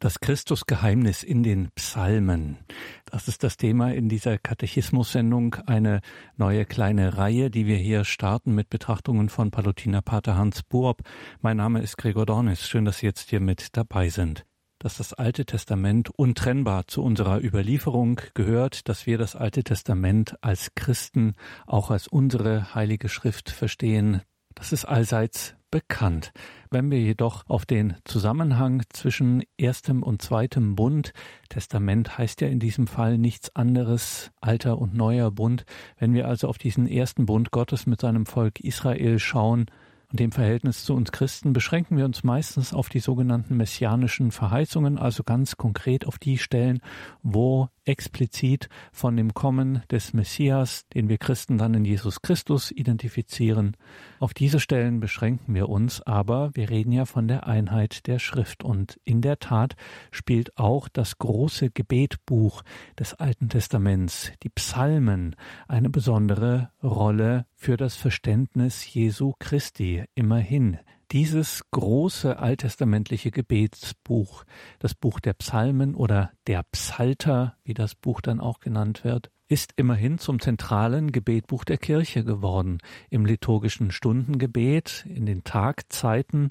[0.00, 2.58] Das Christusgeheimnis in den Psalmen.
[3.04, 5.56] Das ist das Thema in dieser Katechismus-Sendung.
[5.66, 6.02] Eine
[6.36, 11.02] neue kleine Reihe, die wir hier starten mit Betrachtungen von Palutiner Pater Hans Buob.
[11.40, 12.68] Mein Name ist Gregor Dornis.
[12.68, 14.46] Schön, dass Sie jetzt hier mit dabei sind.
[14.78, 20.76] Dass das Alte Testament untrennbar zu unserer Überlieferung gehört, dass wir das Alte Testament als
[20.76, 21.34] Christen
[21.66, 24.22] auch als unsere heilige Schrift verstehen,
[24.54, 26.32] das ist allseits bekannt.
[26.70, 31.12] Wenn wir jedoch auf den Zusammenhang zwischen erstem und zweitem Bund,
[31.48, 35.64] Testament heißt ja in diesem Fall nichts anderes, alter und neuer Bund,
[35.98, 39.66] wenn wir also auf diesen ersten Bund Gottes mit seinem Volk Israel schauen,
[40.10, 44.96] und dem Verhältnis zu uns Christen beschränken wir uns meistens auf die sogenannten messianischen Verheißungen,
[44.96, 46.80] also ganz konkret auf die Stellen,
[47.22, 53.76] wo explizit von dem Kommen des Messias, den wir Christen dann in Jesus Christus identifizieren.
[54.20, 58.62] Auf diese Stellen beschränken wir uns, aber wir reden ja von der Einheit der Schrift
[58.62, 59.74] und in der Tat
[60.10, 62.62] spielt auch das große Gebetbuch
[62.98, 65.34] des Alten Testaments, die Psalmen,
[65.66, 70.04] eine besondere Rolle für das Verständnis Jesu Christi.
[70.14, 70.78] Immerhin
[71.12, 74.44] dieses große alttestamentliche Gebetsbuch,
[74.78, 79.72] das Buch der Psalmen oder der Psalter, wie das Buch dann auch genannt wird, ist
[79.76, 82.78] immerhin zum zentralen Gebetbuch der Kirche geworden.
[83.08, 86.50] Im liturgischen Stundengebet, in den Tagzeiten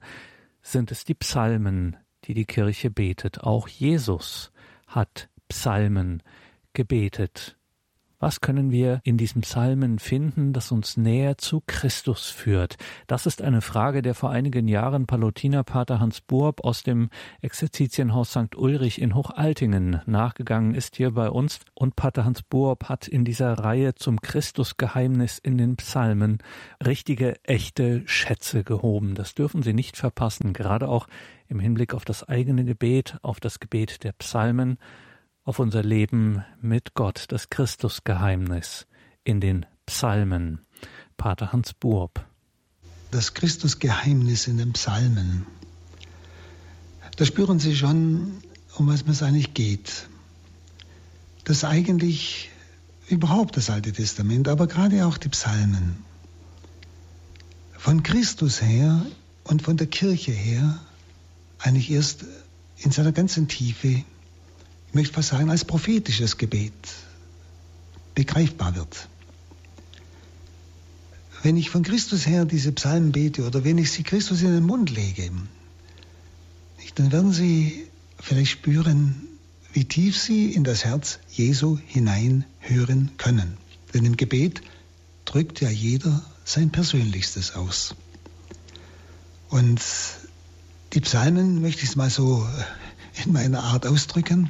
[0.62, 3.42] sind es die Psalmen, die die Kirche betet.
[3.42, 4.52] Auch Jesus
[4.88, 6.24] hat Psalmen
[6.74, 7.57] gebetet.
[8.20, 12.78] Was können wir in diesem Psalmen finden, das uns näher zu Christus führt?
[13.06, 18.56] Das ist eine Frage, der vor einigen Jahren Palutinerpater Hans Burb aus dem Exerzitienhaus St.
[18.56, 21.60] Ulrich in Hochaltingen nachgegangen ist hier bei uns.
[21.76, 26.40] Und Pater Hans Burb hat in dieser Reihe zum Christusgeheimnis in den Psalmen
[26.84, 29.14] richtige, echte Schätze gehoben.
[29.14, 31.06] Das dürfen Sie nicht verpassen, gerade auch
[31.48, 34.80] im Hinblick auf das eigene Gebet, auf das Gebet der Psalmen
[35.48, 38.86] auf unser Leben mit Gott, das Christusgeheimnis
[39.24, 40.60] in den Psalmen.
[41.16, 42.26] Pater Hans Burb.
[43.12, 45.48] Das Christusgeheimnis in den Psalmen.
[47.16, 48.34] Da spüren Sie schon,
[48.76, 50.10] um was es eigentlich geht.
[51.46, 52.52] Das eigentlich
[53.08, 56.04] überhaupt das Alte Testament, aber gerade auch die Psalmen.
[57.78, 59.06] Von Christus her
[59.46, 60.78] und von der Kirche her
[61.60, 62.26] eigentlich erst
[62.80, 64.04] in seiner ganzen Tiefe
[64.98, 66.74] möchte fast sagen, als prophetisches Gebet
[68.16, 69.08] begreifbar wird.
[71.44, 74.66] Wenn ich von Christus her diese Psalmen bete oder wenn ich sie Christus in den
[74.66, 75.32] Mund lege,
[76.96, 77.86] dann werden Sie
[78.20, 79.28] vielleicht spüren,
[79.72, 83.58] wie tief Sie in das Herz Jesu hineinhören können.
[83.94, 84.62] Denn im Gebet
[85.26, 87.94] drückt ja jeder sein Persönlichstes aus.
[89.50, 89.80] Und
[90.94, 92.48] die Psalmen, möchte ich es mal so
[93.24, 94.50] in meiner Art ausdrücken,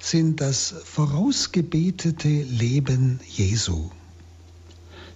[0.00, 3.90] sind das vorausgebetete Leben Jesu.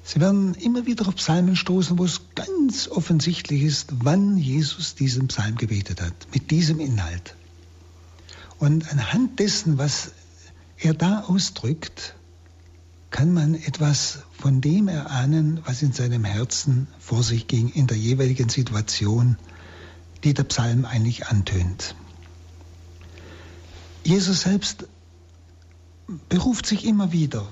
[0.04, 5.28] Sie werden immer wieder auf Psalmen stoßen, wo es ganz offensichtlich ist, wann Jesus diesen
[5.28, 7.34] Psalm gebetet hat, mit diesem Inhalt.
[8.58, 10.12] Und anhand dessen, was
[10.76, 12.14] er da ausdrückt,
[13.10, 17.96] kann man etwas von dem erahnen, was in seinem Herzen vor sich ging in der
[17.96, 19.38] jeweiligen Situation,
[20.22, 21.94] die der Psalm eigentlich antönt.
[24.04, 24.86] Jesus selbst
[26.28, 27.50] beruft sich immer wieder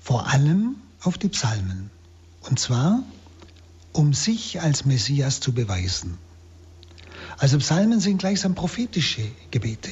[0.00, 1.90] vor allem auf die Psalmen.
[2.48, 3.02] Und zwar,
[3.92, 6.16] um sich als Messias zu beweisen.
[7.36, 9.90] Also Psalmen sind gleichsam prophetische Gebete,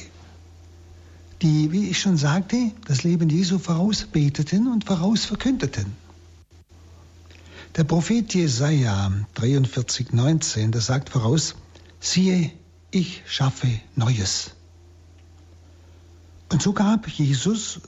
[1.41, 5.85] die, wie ich schon sagte, das Leben Jesu vorausbeteten und vorausverkündeten.
[7.75, 11.55] Der Prophet Jesaja 43, 19, der sagt voraus,
[11.99, 12.51] siehe,
[12.91, 14.51] ich schaffe Neues.
[16.51, 17.81] Und so gab Jesus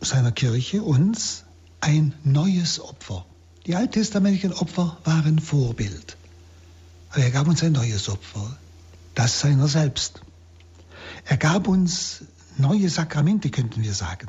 [0.00, 1.44] seiner Kirche uns
[1.80, 3.24] ein neues Opfer.
[3.66, 6.16] Die alttestamentlichen Opfer waren Vorbild.
[7.10, 8.56] Aber er gab uns ein neues Opfer,
[9.14, 10.20] das seiner selbst.
[11.24, 12.24] Er gab uns
[12.58, 14.28] neue Sakramente, könnten wir sagen,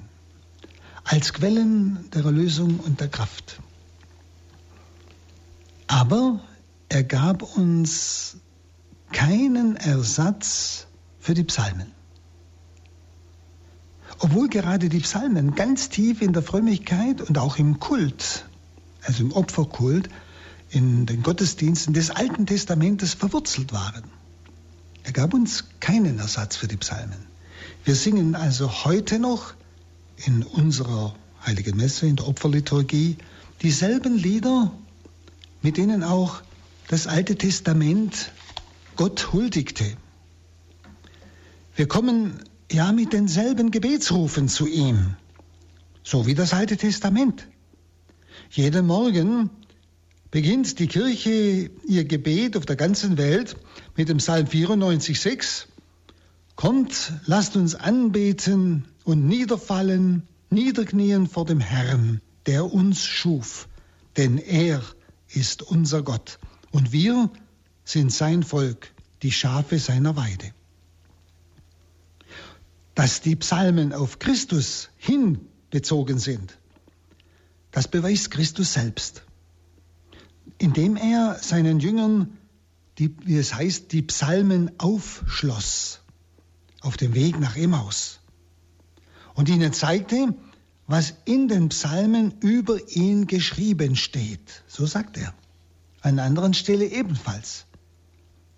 [1.03, 3.59] als Quellen der Erlösung und der Kraft.
[5.87, 6.39] Aber
[6.87, 8.37] er gab uns
[9.11, 10.87] keinen Ersatz
[11.19, 11.98] für die Psalmen.
[14.19, 18.45] Obwohl gerade die Psalmen ganz tief in der Frömmigkeit und auch im Kult,
[19.03, 20.09] also im Opferkult,
[20.69, 24.03] in den Gottesdiensten des Alten Testamentes verwurzelt waren.
[25.03, 27.17] Er gab uns keinen Ersatz für die Psalmen.
[27.85, 29.53] Wir singen also heute noch
[30.17, 33.17] in unserer Heiligen Messe, in der Opferliturgie,
[33.61, 34.71] dieselben Lieder,
[35.61, 36.41] mit denen auch
[36.89, 38.31] das Alte Testament
[38.97, 39.85] Gott huldigte.
[41.75, 45.15] Wir kommen ja mit denselben Gebetsrufen zu ihm,
[46.03, 47.47] so wie das Alte Testament.
[48.51, 49.49] Jeden Morgen
[50.31, 53.55] beginnt die Kirche ihr Gebet auf der ganzen Welt
[53.95, 55.65] mit dem Psalm 94,6.
[56.55, 63.67] Kommt, lasst uns anbeten und niederfallen, niederknien vor dem Herrn, der uns schuf,
[64.17, 64.81] denn er
[65.29, 66.39] ist unser Gott
[66.71, 67.29] und wir
[67.83, 68.91] sind sein Volk,
[69.23, 70.51] die Schafe seiner Weide.
[72.99, 76.57] Dass die Psalmen auf Christus hinbezogen sind,
[77.71, 79.23] das beweist Christus selbst,
[80.57, 82.37] indem er seinen Jüngern,
[82.97, 86.01] die, wie es heißt, die Psalmen aufschloss
[86.81, 88.19] auf dem Weg nach Emmaus
[89.33, 90.35] und ihnen zeigte,
[90.85, 94.65] was in den Psalmen über ihn geschrieben steht.
[94.67, 95.33] So sagt er.
[96.01, 97.65] An einer anderen Stelle ebenfalls.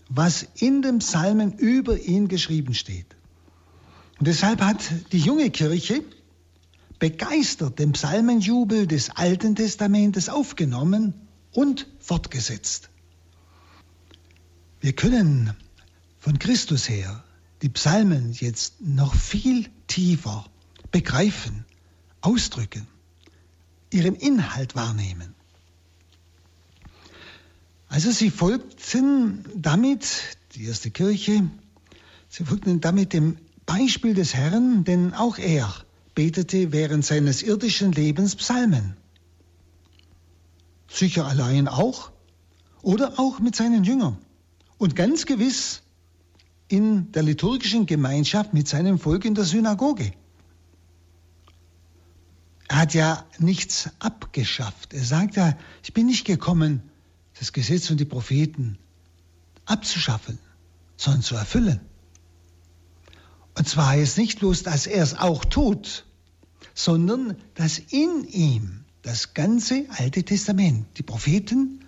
[0.10, 3.16] Was in den Psalmen über ihn geschrieben steht.
[4.22, 6.04] Und deshalb hat die junge Kirche
[7.00, 11.16] begeistert den Psalmenjubel des Alten Testamentes aufgenommen
[11.54, 12.92] und fortgesetzt.
[14.80, 15.56] Wir können
[16.20, 17.24] von Christus her
[17.64, 20.46] die Psalmen jetzt noch viel tiefer
[20.92, 21.66] begreifen,
[22.22, 22.86] ausdrücken,
[23.90, 25.34] ihren Inhalt wahrnehmen.
[27.88, 31.50] Also sie folgten damit, die erste Kirche,
[32.30, 33.40] sie folgten damit dem
[33.74, 35.74] Beispiel des Herrn, denn auch er
[36.14, 38.98] betete während seines irdischen Lebens Psalmen.
[40.90, 42.12] Sicher allein auch
[42.82, 44.18] oder auch mit seinen Jüngern
[44.78, 45.84] und ganz gewiss
[46.68, 50.12] in der liturgischen Gemeinschaft mit seinem Volk in der Synagoge.
[52.68, 54.94] Er hat ja nichts abgeschafft.
[54.94, 56.84] Er sagt ja, ich bin nicht gekommen,
[57.40, 58.78] das Gesetz und die Propheten
[59.64, 60.40] abzuschaffen,
[60.98, 61.80] sondern zu erfüllen.
[63.56, 66.06] Und zwar jetzt nicht bloß, dass er es auch tut,
[66.74, 71.83] sondern dass in ihm das ganze Alte Testament, die Propheten,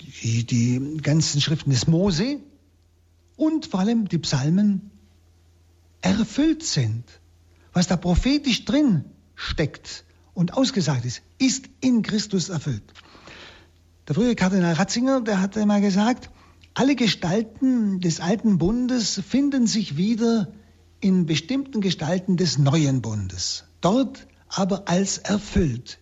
[0.00, 2.40] die, die ganzen Schriften des Mose
[3.36, 4.90] und vor allem die Psalmen
[6.00, 7.04] erfüllt sind.
[7.72, 9.04] Was da prophetisch drin
[9.34, 10.04] steckt
[10.34, 12.84] und ausgesagt ist, ist in Christus erfüllt.
[14.06, 16.30] Der frühere Kardinal Ratzinger, der hat einmal gesagt,
[16.74, 20.48] alle Gestalten des alten Bundes finden sich wieder
[21.00, 23.64] in bestimmten Gestalten des neuen Bundes.
[23.80, 25.98] Dort aber als erfüllt.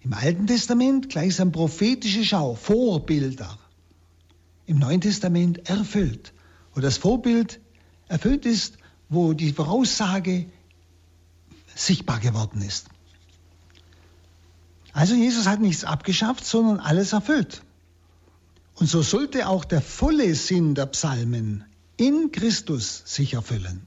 [0.00, 3.58] Im Alten Testament gleichsam prophetische Schau, Vorbilder.
[4.66, 6.32] Im Neuen Testament erfüllt.
[6.74, 7.60] Wo das Vorbild
[8.08, 8.78] erfüllt ist,
[9.08, 10.46] wo die Voraussage
[11.74, 12.86] sichtbar geworden ist.
[14.92, 17.62] Also Jesus hat nichts abgeschafft, sondern alles erfüllt.
[18.82, 21.64] Und so sollte auch der volle Sinn der Psalmen
[21.96, 23.86] in Christus sich erfüllen.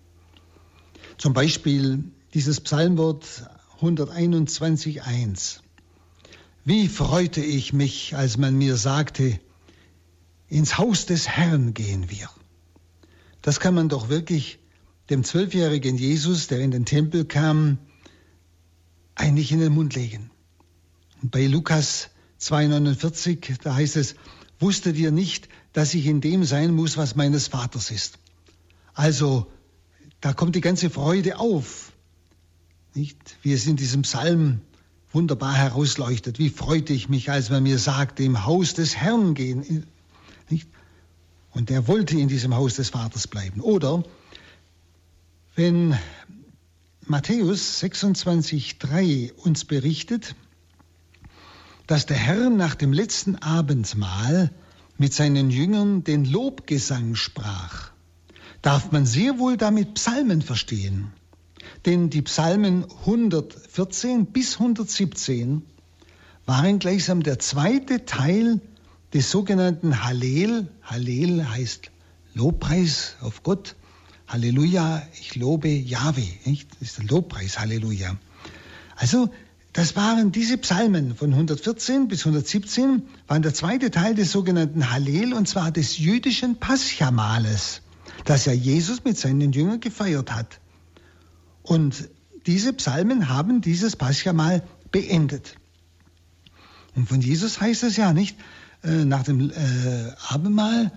[1.18, 3.26] Zum Beispiel dieses Psalmwort
[3.82, 5.60] 121.1.
[6.64, 9.38] Wie freute ich mich, als man mir sagte,
[10.48, 12.30] ins Haus des Herrn gehen wir.
[13.42, 14.60] Das kann man doch wirklich
[15.10, 17.80] dem zwölfjährigen Jesus, der in den Tempel kam,
[19.14, 20.32] eigentlich in den Mund legen.
[21.22, 24.16] Und bei Lukas 2,49, da heißt es,
[24.60, 28.18] wusstet ihr nicht, dass ich in dem sein muss, was meines Vaters ist.
[28.94, 29.52] Also,
[30.22, 31.92] da kommt die ganze Freude auf.
[32.94, 33.38] Nicht?
[33.42, 34.62] Wie es in diesem Psalm
[35.12, 36.40] wunderbar herausleuchtet.
[36.40, 39.86] Wie freute ich mich, als man mir sagte, im Haus des Herrn gehen.
[40.50, 40.68] Nicht?
[41.52, 43.62] Und er wollte in diesem Haus des Vaters bleiben.
[43.62, 44.04] Oder
[45.56, 45.98] wenn
[47.06, 50.36] Matthäus 26,3 uns berichtet,
[51.88, 54.52] dass der Herr nach dem letzten Abendmahl
[54.98, 57.92] mit seinen Jüngern den Lobgesang sprach,
[58.62, 61.12] darf man sehr wohl damit Psalmen verstehen.
[61.86, 65.64] Denn die Psalmen 114 bis 117
[66.46, 68.62] waren gleichsam der zweite Teil
[69.14, 70.68] des sogenannten Hallel.
[70.84, 71.92] Hallel heißt
[72.34, 73.76] Lobpreis auf Gott.
[74.28, 76.28] Halleluja, ich lobe Yahweh.
[76.80, 78.18] Das ist der Lobpreis, Halleluja.
[78.96, 79.30] Also,
[79.76, 85.34] das waren diese Psalmen von 114 bis 117, waren der zweite Teil des sogenannten Hallel,
[85.34, 87.82] und zwar des jüdischen Paschamales,
[88.24, 90.62] das ja Jesus mit seinen Jüngern gefeiert hat.
[91.62, 92.08] Und
[92.46, 95.58] diese Psalmen haben dieses Paschamal beendet.
[96.96, 98.38] Und von Jesus heißt es ja nicht,
[98.82, 99.54] äh, nach dem äh,
[100.30, 100.94] Abendmahl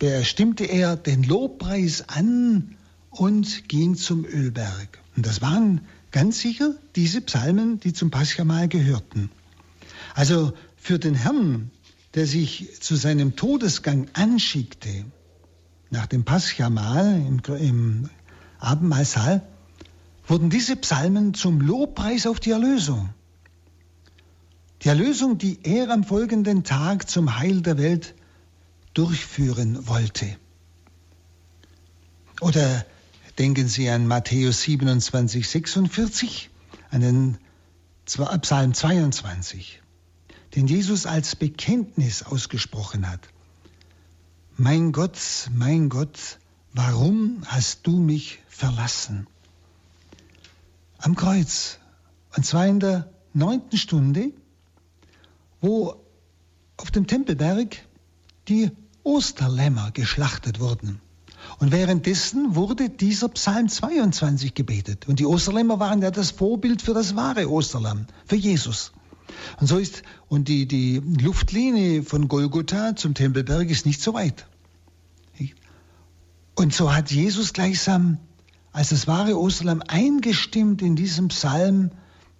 [0.00, 2.74] bestimmte er den Lobpreis an
[3.08, 4.98] und ging zum Ölberg.
[5.16, 5.82] Und das waren
[6.16, 9.30] ganz sicher diese Psalmen, die zum Paschamal gehörten.
[10.14, 11.70] Also für den Herrn,
[12.14, 15.04] der sich zu seinem Todesgang anschickte,
[15.90, 18.10] nach dem Paschamal im, im
[18.58, 19.46] Abendmahlsaal,
[20.26, 23.10] wurden diese Psalmen zum Lobpreis auf die Erlösung.
[24.84, 28.14] Die Erlösung, die er am folgenden Tag zum Heil der Welt
[28.94, 30.34] durchführen wollte.
[32.40, 32.86] Oder
[33.38, 36.50] denken Sie an Matthäus 27, 46,
[36.90, 37.38] an den
[38.06, 39.82] Psalm 22,
[40.54, 43.28] den Jesus als Bekenntnis ausgesprochen hat.
[44.56, 45.18] Mein Gott,
[45.52, 46.38] mein Gott,
[46.72, 49.26] warum hast du mich verlassen?
[50.98, 51.78] Am Kreuz,
[52.36, 54.30] und zwar in der neunten Stunde,
[55.60, 56.00] wo
[56.78, 57.76] auf dem Tempelberg
[58.48, 58.70] die
[59.02, 61.00] Osterlämmer geschlachtet wurden.
[61.58, 65.08] Und währenddessen wurde dieser Psalm 22 gebetet.
[65.08, 68.92] Und die Osterlämmer waren ja das Vorbild für das wahre Osterlamm, für Jesus.
[69.58, 74.46] Und so ist, und die, die Luftlinie von Golgotha zum Tempelberg ist nicht so weit.
[76.54, 78.18] Und so hat Jesus gleichsam
[78.72, 81.90] als das wahre Osterlamm eingestimmt in diesem Psalm,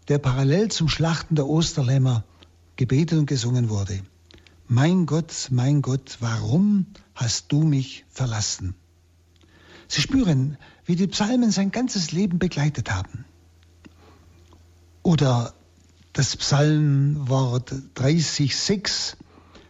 [0.08, 2.25] der parallel zum Schlachten der Osterlämmer
[2.76, 4.00] gebetet und gesungen wurde.
[4.68, 8.75] Mein Gott, mein Gott, warum hast du mich verlassen?
[9.88, 13.24] Sie spüren, wie die Psalmen sein ganzes Leben begleitet haben.
[15.02, 15.54] Oder
[16.12, 19.16] das Psalmwort 30,6,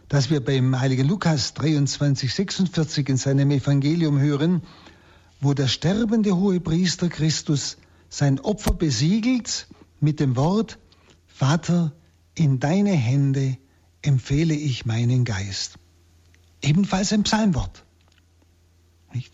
[0.09, 4.63] das wir beim heiligen Lukas 23,46 in seinem Evangelium hören,
[5.41, 7.77] wo der sterbende hohe Priester Christus
[8.09, 9.67] sein Opfer besiegelt
[9.99, 10.79] mit dem Wort,
[11.27, 11.93] Vater,
[12.33, 13.57] in deine Hände
[14.01, 15.77] empfehle ich meinen Geist.
[16.61, 17.83] Ebenfalls ein Psalmwort.
[19.13, 19.33] Nicht?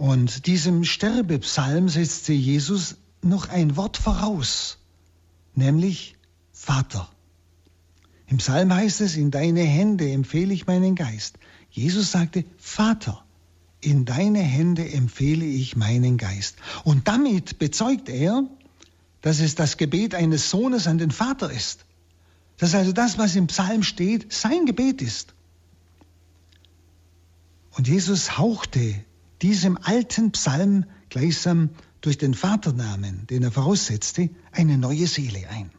[0.00, 4.78] Und diesem Sterbepsalm setzte Jesus noch ein Wort voraus
[5.54, 6.16] nämlich
[6.52, 7.06] Vater.
[8.26, 11.38] Im Psalm heißt es, in deine Hände empfehle ich meinen Geist.
[11.70, 13.22] Jesus sagte, Vater,
[13.82, 16.56] in deine Hände empfehle ich meinen Geist.
[16.82, 18.44] Und damit bezeugt er,
[19.20, 21.84] dass es das Gebet eines Sohnes an den Vater ist.
[22.56, 25.34] Dass also das, was im Psalm steht, sein Gebet ist.
[27.72, 29.04] Und Jesus hauchte
[29.42, 31.70] diesem alten Psalm gleichsam
[32.00, 35.70] durch den Vaternamen, den er voraussetzte, eine neue Seele ein.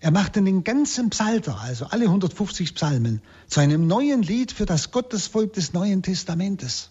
[0.00, 4.90] Er machte den ganzen Psalter, also alle 150 Psalmen, zu einem neuen Lied für das
[4.90, 6.90] Gottesvolk des Neuen Testamentes.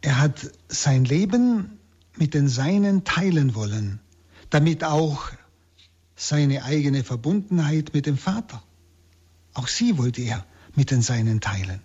[0.00, 1.78] Er hat sein Leben
[2.16, 3.98] mit den Seinen teilen wollen,
[4.50, 5.30] damit auch
[6.14, 8.62] seine eigene Verbundenheit mit dem Vater.
[9.54, 11.80] Auch sie wollte er mit den Seinen teilen.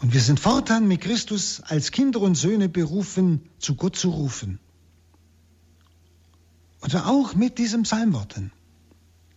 [0.00, 4.58] Und wir sind fortan mit Christus als Kinder und Söhne berufen, zu Gott zu rufen.
[6.80, 8.50] Und auch mit diesen Psalmworten,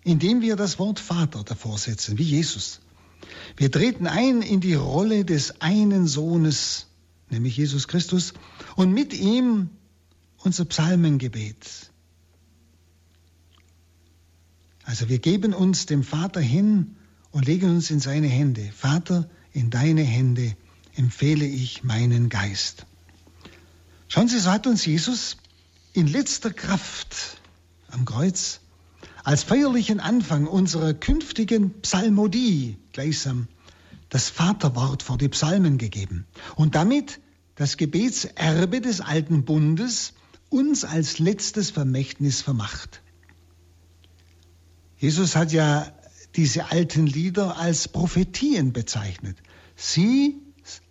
[0.04, 2.80] indem wir das Wort Vater davor setzen, wie Jesus.
[3.58, 6.88] Wir treten ein in die Rolle des einen Sohnes,
[7.30, 8.34] nämlich Jesus Christus,
[8.78, 9.70] und mit ihm
[10.38, 11.92] unser Psalmengebet.
[14.86, 16.96] Also wir geben uns dem Vater hin
[17.32, 18.72] und legen uns in seine Hände.
[18.74, 20.56] Vater, in deine Hände
[20.96, 22.86] empfehle ich meinen Geist.
[24.08, 25.38] Schauen Sie, so hat uns Jesus
[25.94, 27.38] in letzter Kraft
[27.90, 28.60] am Kreuz
[29.24, 33.48] als feierlichen Anfang unserer künftigen Psalmodie gleichsam
[34.10, 37.20] das Vaterwort vor die Psalmen gegeben und damit
[37.56, 40.14] das Gebetserbe des alten Bundes
[40.50, 43.02] uns als letztes Vermächtnis vermacht.
[44.98, 45.92] Jesus hat ja
[46.36, 49.38] diese alten Lieder als Prophetien bezeichnet.
[49.76, 50.36] Sie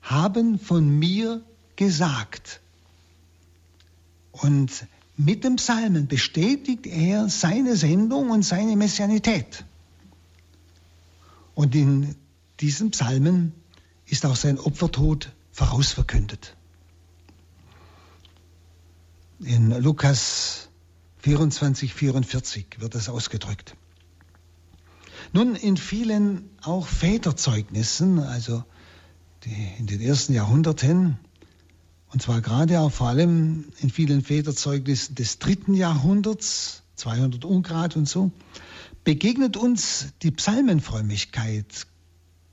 [0.01, 1.43] haben von mir
[1.77, 2.61] gesagt.
[4.31, 9.65] Und mit dem Psalmen bestätigt er seine Sendung und seine Messianität.
[11.55, 12.15] Und in
[12.61, 13.53] diesen Psalmen
[14.07, 16.57] ist auch sein Opfertod vorausverkündet.
[19.41, 20.69] In Lukas
[21.19, 23.77] 24, 44 wird das ausgedrückt.
[25.33, 28.64] Nun, in vielen auch Väterzeugnissen, also
[29.79, 31.19] in den ersten Jahrhunderten,
[32.12, 38.09] und zwar gerade auch vor allem in vielen Väterzeugnissen des dritten Jahrhunderts, 200 Ungrad und
[38.09, 38.31] so,
[39.05, 41.87] begegnet uns die Psalmenfrömmigkeit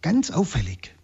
[0.01, 0.95] ganz auffällig.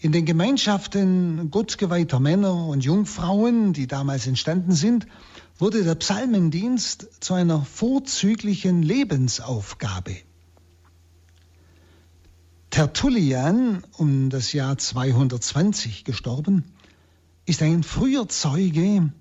[0.00, 5.06] In den Gemeinschaften gottgeweihter Männer und Jungfrauen, die damals entstanden sind,
[5.58, 10.16] wurde der Psalmendienst zu einer vorzüglichen Lebensaufgabe.
[12.70, 16.64] Tertullian, um das Jahr 220 gestorben,
[17.44, 19.12] ist ein früher Zeuge,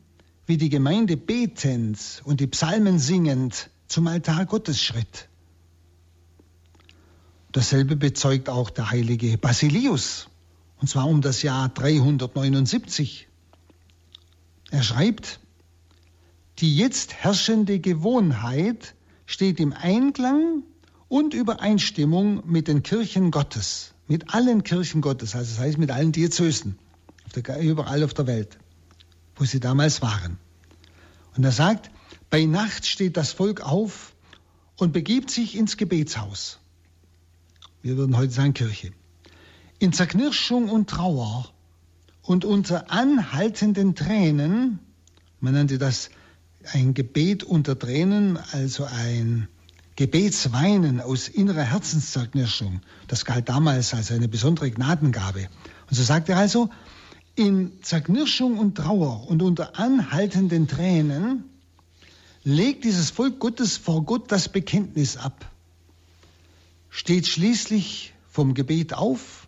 [0.46, 5.28] wie die Gemeinde betend und die Psalmen singend zum Altar Gottes schritt.
[7.52, 10.30] Dasselbe bezeugt auch der heilige Basilius,
[10.80, 13.28] und zwar um das Jahr 379.
[14.72, 15.42] Er schreibt,
[16.62, 18.94] die jetzt herrschende Gewohnheit
[19.26, 20.64] steht im Einklang
[21.08, 26.12] und Übereinstimmung mit den Kirchen Gottes, mit allen Kirchen Gottes, also das heißt mit allen
[26.12, 26.78] Diözesen,
[27.60, 28.60] überall auf der Welt,
[29.36, 30.38] wo sie damals waren.
[31.36, 31.90] Und er sagt,
[32.30, 34.14] bei Nacht steht das Volk auf
[34.78, 36.60] und begibt sich ins Gebetshaus.
[37.82, 38.92] Wir würden heute sagen Kirche.
[39.80, 41.52] In Zerknirschung und Trauer
[42.22, 44.78] und unter anhaltenden Tränen,
[45.40, 46.12] man nannte das
[46.72, 49.48] ein Gebet unter Tränen, also ein
[49.96, 55.50] Gebetsweinen aus innerer Herzenszerknirschung, das galt damals als eine besondere Gnadengabe.
[55.90, 56.70] Und so sagt er also,
[57.36, 61.46] in Zerknirschung und Trauer und unter anhaltenden Tränen
[62.44, 65.50] legt dieses Volk Gottes vor Gott das Bekenntnis ab,
[66.90, 69.48] steht schließlich vom Gebet auf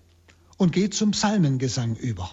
[0.58, 2.32] und geht zum Psalmengesang über.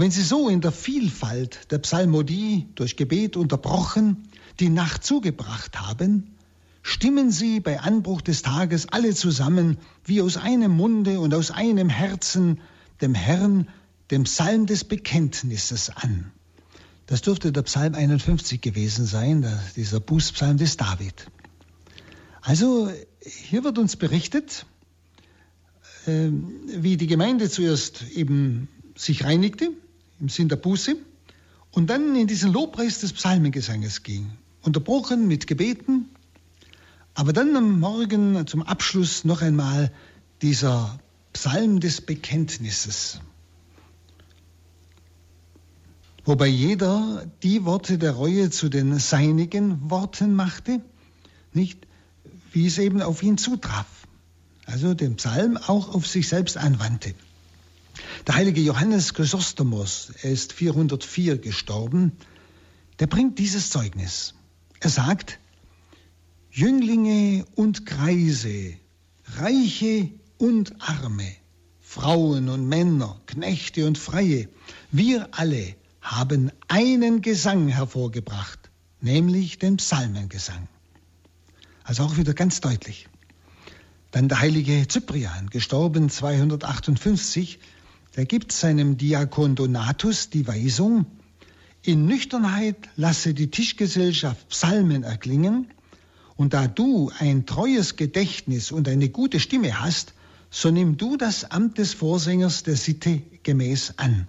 [0.00, 4.28] Wenn Sie so in der Vielfalt der Psalmodie durch Gebet unterbrochen
[4.58, 6.36] die Nacht zugebracht haben,
[6.80, 9.76] stimmen Sie bei Anbruch des Tages alle zusammen
[10.06, 12.62] wie aus einem Munde und aus einem Herzen
[13.02, 13.68] dem Herrn,
[14.10, 16.32] dem Psalm des Bekenntnisses an.
[17.04, 21.26] Das dürfte der Psalm 51 gewesen sein, dieser Bußpsalm des David.
[22.40, 22.90] Also
[23.20, 24.64] hier wird uns berichtet,
[26.06, 28.66] ähm, wie die Gemeinde zuerst eben
[28.96, 29.72] sich reinigte
[30.20, 30.96] im Sinn der Buße
[31.72, 34.30] und dann in diesen Lobpreis des Psalmengesanges ging,
[34.62, 36.10] unterbrochen mit Gebeten
[37.14, 39.92] aber dann am Morgen zum Abschluss noch einmal
[40.42, 40.98] dieser
[41.32, 43.20] Psalm des Bekenntnisses,
[46.24, 50.80] wobei jeder die Worte der Reue zu den seinigen Worten machte,
[51.52, 51.86] nicht
[52.52, 53.86] wie es eben auf ihn zutraf.
[54.66, 57.14] Also den Psalm auch auf sich selbst anwandte.
[58.26, 62.12] Der heilige Johannes Chrysostomos, er ist 404 gestorben,
[62.98, 64.34] der bringt dieses Zeugnis.
[64.80, 65.38] Er sagt,
[66.50, 68.74] Jünglinge und Greise,
[69.24, 71.32] Reiche und Arme,
[71.80, 74.48] Frauen und Männer, Knechte und Freie,
[74.92, 80.68] wir alle haben einen Gesang hervorgebracht, nämlich den Psalmengesang.
[81.84, 83.08] Also auch wieder ganz deutlich.
[84.10, 87.60] Dann der heilige Cyprian, gestorben 258,
[88.16, 91.06] der gibt seinem Diakon Donatus die Weisung,
[91.82, 95.68] in Nüchternheit lasse die Tischgesellschaft Psalmen erklingen,
[96.36, 100.14] und da du ein treues Gedächtnis und eine gute Stimme hast,
[100.50, 104.26] so nimm du das Amt des Vorsängers der Sitte gemäß an.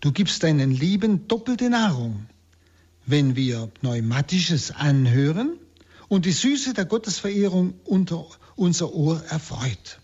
[0.00, 2.26] Du gibst deinen Lieben doppelte Nahrung,
[3.06, 5.56] wenn wir Pneumatisches anhören
[6.08, 10.00] und die Süße der Gottesverehrung unter unser Ohr erfreut.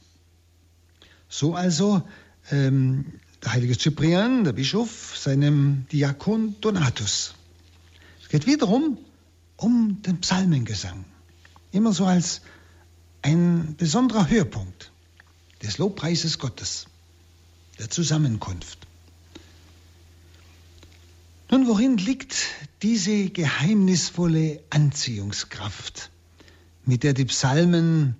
[1.28, 2.02] So also
[2.50, 3.04] ähm,
[3.42, 7.34] der heilige Cyprian, der Bischof, seinem Diakon Donatus.
[8.22, 8.98] Es geht wiederum
[9.56, 11.04] um den Psalmengesang.
[11.72, 12.42] Immer so als
[13.22, 14.92] ein besonderer Höhepunkt
[15.62, 16.86] des Lobpreises Gottes,
[17.78, 18.78] der Zusammenkunft.
[21.50, 22.36] Nun, worin liegt
[22.82, 26.10] diese geheimnisvolle Anziehungskraft,
[26.86, 28.16] mit der die Psalmen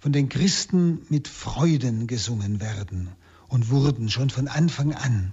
[0.00, 3.08] von den Christen mit Freuden gesungen werden
[3.48, 5.32] und wurden schon von Anfang an?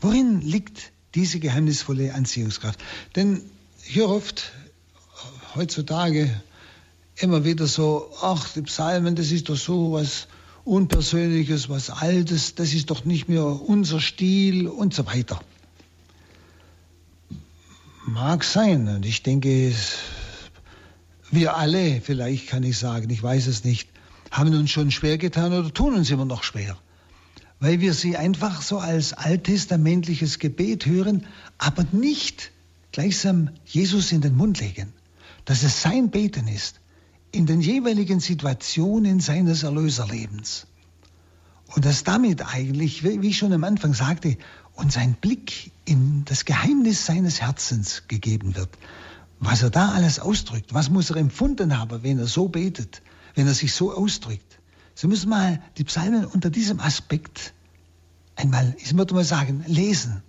[0.00, 2.80] Worin liegt diese geheimnisvolle Anziehungskraft?
[3.16, 3.42] Denn
[3.82, 4.52] hier oft
[5.54, 6.30] heutzutage
[7.16, 10.28] immer wieder so, ach, die Psalmen, das ist doch so was
[10.64, 15.40] Unpersönliches, was Altes, das ist doch nicht mehr unser Stil und so weiter.
[18.06, 19.72] Mag sein und ich denke,
[21.30, 23.88] wir alle, vielleicht kann ich sagen, ich weiß es nicht,
[24.30, 26.76] haben uns schon schwer getan oder tun uns immer noch schwer,
[27.60, 31.26] weil wir sie einfach so als alttestamentliches Gebet hören,
[31.58, 32.50] aber nicht
[32.90, 34.92] gleichsam Jesus in den Mund legen,
[35.44, 36.80] dass es sein Beten ist
[37.32, 40.66] in den jeweiligen Situationen seines Erlöserlebens.
[41.68, 44.36] Und dass damit eigentlich, wie ich schon am Anfang sagte,
[44.74, 48.70] uns ein Blick in das Geheimnis seines Herzens gegeben wird.
[49.38, 53.02] Was er da alles ausdrückt, was muss er empfunden haben, wenn er so betet,
[53.34, 54.49] wenn er sich so ausdrückt.
[55.00, 57.54] Sie müssen mal die Psalmen unter diesem Aspekt
[58.36, 60.22] einmal, ich würde mal sagen, lesen.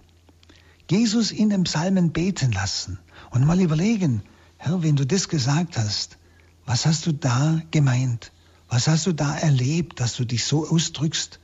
[0.89, 2.97] Jesus in den Psalmen beten lassen
[3.31, 4.23] und mal überlegen,
[4.55, 6.17] Herr, wenn du das gesagt hast,
[6.65, 8.31] was hast du da gemeint?
[8.69, 11.41] Was hast du da erlebt, dass du dich so ausdrückst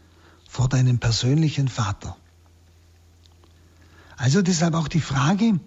[0.48, 2.16] vor deinem persönlichen Vater?
[4.16, 5.60] Also deshalb auch die Frage,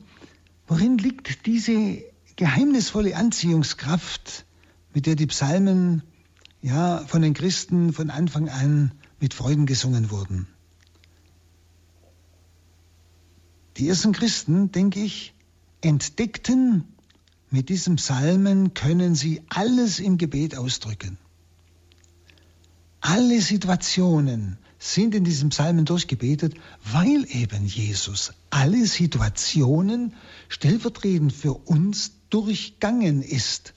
[0.67, 2.05] worin liegt diese
[2.37, 4.47] geheimnisvolle Anziehungskraft,
[4.95, 6.05] mit der die Psalmen
[6.63, 10.47] ja von den Christen von Anfang an mit Freuden gesungen wurden.
[13.77, 15.35] Die ersten Christen, denke ich,
[15.81, 16.85] entdeckten,
[17.51, 21.19] mit diesem Psalmen können sie alles im Gebet ausdrücken.
[23.01, 30.15] Alle Situationen sind in diesem Psalmen durchgebetet, weil eben Jesus alle Situationen
[30.49, 33.75] stellvertretend für uns durchgangen ist,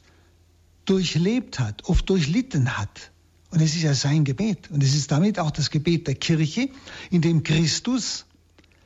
[0.86, 3.12] durchlebt hat, oft durchlitten hat.
[3.50, 4.72] Und es ist ja sein Gebet.
[4.72, 6.70] Und es ist damit auch das Gebet der Kirche,
[7.12, 8.26] in dem Christus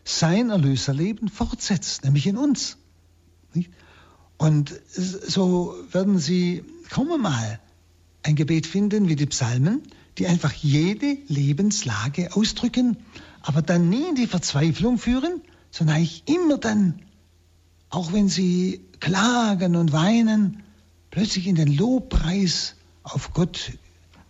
[0.04, 2.78] sein Erlöserleben fortsetzt, nämlich in uns.
[4.38, 7.60] Und so werden Sie kaum mal
[8.24, 9.84] ein Gebet finden wie die Psalmen,
[10.18, 12.98] die einfach jede Lebenslage ausdrücken,
[13.42, 17.02] aber dann nie in die Verzweiflung führen, sondern eigentlich immer dann,
[17.90, 20.64] auch wenn Sie klagen und weinen,
[21.12, 23.74] plötzlich in den Lobpreis auf Gott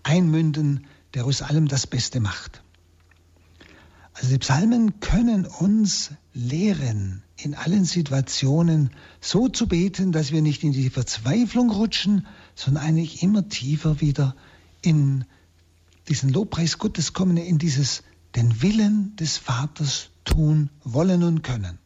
[0.04, 2.62] einmünden, der aus allem das Beste macht.
[4.14, 8.90] Also die Psalmen können uns lehren, in allen Situationen
[9.22, 14.36] so zu beten, dass wir nicht in die Verzweiflung rutschen, sondern eigentlich immer tiefer wieder
[14.82, 15.26] in
[16.08, 18.04] diesen Lobpreis Gottes kommen, in dieses
[18.36, 21.78] den Willen des Vaters tun wollen und können.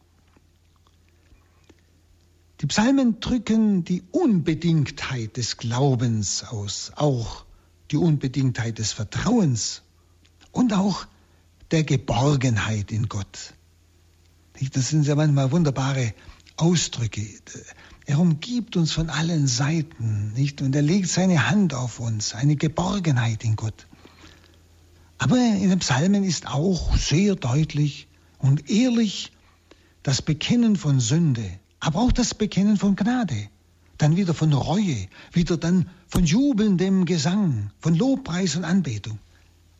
[2.62, 7.44] Die Psalmen drücken die Unbedingtheit des Glaubens aus, auch
[7.90, 9.82] die Unbedingtheit des Vertrauens
[10.52, 11.08] und auch
[11.72, 13.54] der Geborgenheit in Gott.
[14.72, 16.14] Das sind ja manchmal wunderbare
[16.56, 17.26] Ausdrücke.
[18.06, 20.62] Er umgibt uns von allen Seiten, nicht?
[20.62, 23.88] Und er legt seine Hand auf uns, eine Geborgenheit in Gott.
[25.18, 28.06] Aber in den Psalmen ist auch sehr deutlich
[28.38, 29.32] und ehrlich
[30.04, 33.48] das Bekennen von Sünde, aber auch das Bekennen von Gnade.
[33.98, 39.18] Dann wieder von Reue, wieder dann von jubelndem Gesang, von Lobpreis und Anbetung.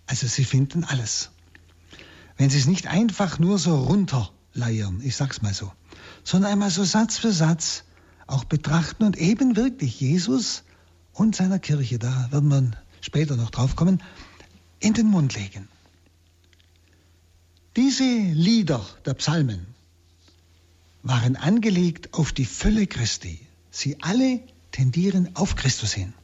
[0.06, 1.30] Also sie finden alles
[2.36, 5.72] wenn Sie es nicht einfach nur so runterleiern, ich sag's mal so,
[6.24, 7.84] sondern einmal so Satz für Satz
[8.26, 10.64] auch betrachten und eben wirklich Jesus
[11.12, 14.02] und seiner Kirche, da werden wir später noch drauf kommen,
[14.80, 15.68] in den Mund legen.
[17.76, 19.66] Diese Lieder der Psalmen
[21.02, 23.40] waren angelegt auf die Fülle Christi.
[23.70, 26.14] Sie alle tendieren auf Christus hin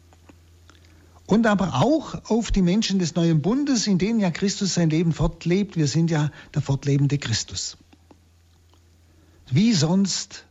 [1.28, 5.12] und aber auch auf die Menschen des neuen Bundes, in denen ja Christus sein Leben
[5.12, 5.76] fortlebt.
[5.76, 7.76] Wir sind ja der fortlebende Christus.
[9.50, 10.46] Wie sonst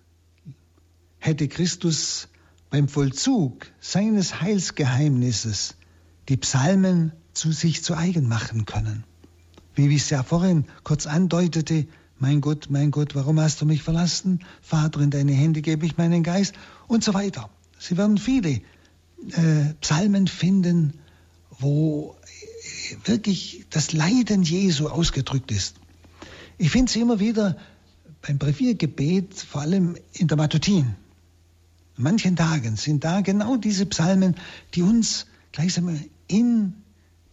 [1.18, 2.30] hätte Christus
[2.70, 5.76] beim Vollzug seines Heilsgeheimnisses
[6.30, 9.04] die Psalmen zu sich zu eigen machen können.
[9.74, 11.88] Wie ich es ja vorhin kurz andeutete,
[12.20, 14.40] mein Gott, mein Gott, warum hast du mich verlassen?
[14.62, 16.54] Vater, in deine Hände gebe ich meinen Geist
[16.88, 17.50] und so weiter.
[17.80, 18.62] Sie werden viele
[19.32, 20.94] äh, Psalmen finden,
[21.60, 22.16] wo
[23.06, 25.76] wirklich das Leiden Jesu ausgedrückt ist.
[26.58, 27.58] Ich finde sie immer wieder
[28.22, 30.96] beim Breviergebet, vor allem in der Matutin.
[31.98, 34.36] An manchen Tagen sind da genau diese Psalmen,
[34.74, 36.74] die uns gleichsam in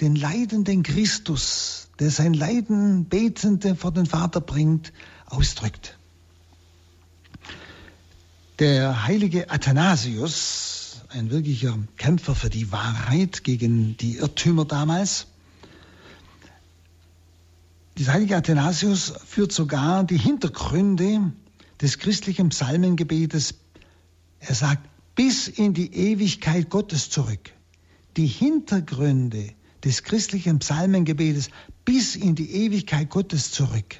[0.05, 4.93] den leidenden Christus, der sein Leiden betende vor den Vater bringt,
[5.25, 5.99] ausdrückt.
[8.59, 15.27] Der heilige Athanasius, ein wirklicher Kämpfer für die Wahrheit gegen die Irrtümer damals.
[17.97, 21.33] Der heilige Athanasius führt sogar die Hintergründe
[21.81, 23.55] des christlichen Psalmengebetes.
[24.39, 27.53] Er sagt, bis in die Ewigkeit Gottes zurück.
[28.19, 29.55] Die Hintergründe
[29.85, 31.51] des christlichen Psalmengebetes
[31.85, 33.97] bis in die Ewigkeit Gottes zurück.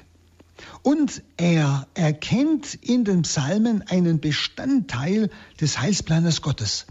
[0.81, 6.85] Und er erkennt in den Psalmen einen Bestandteil des Heilsplanes Gottes.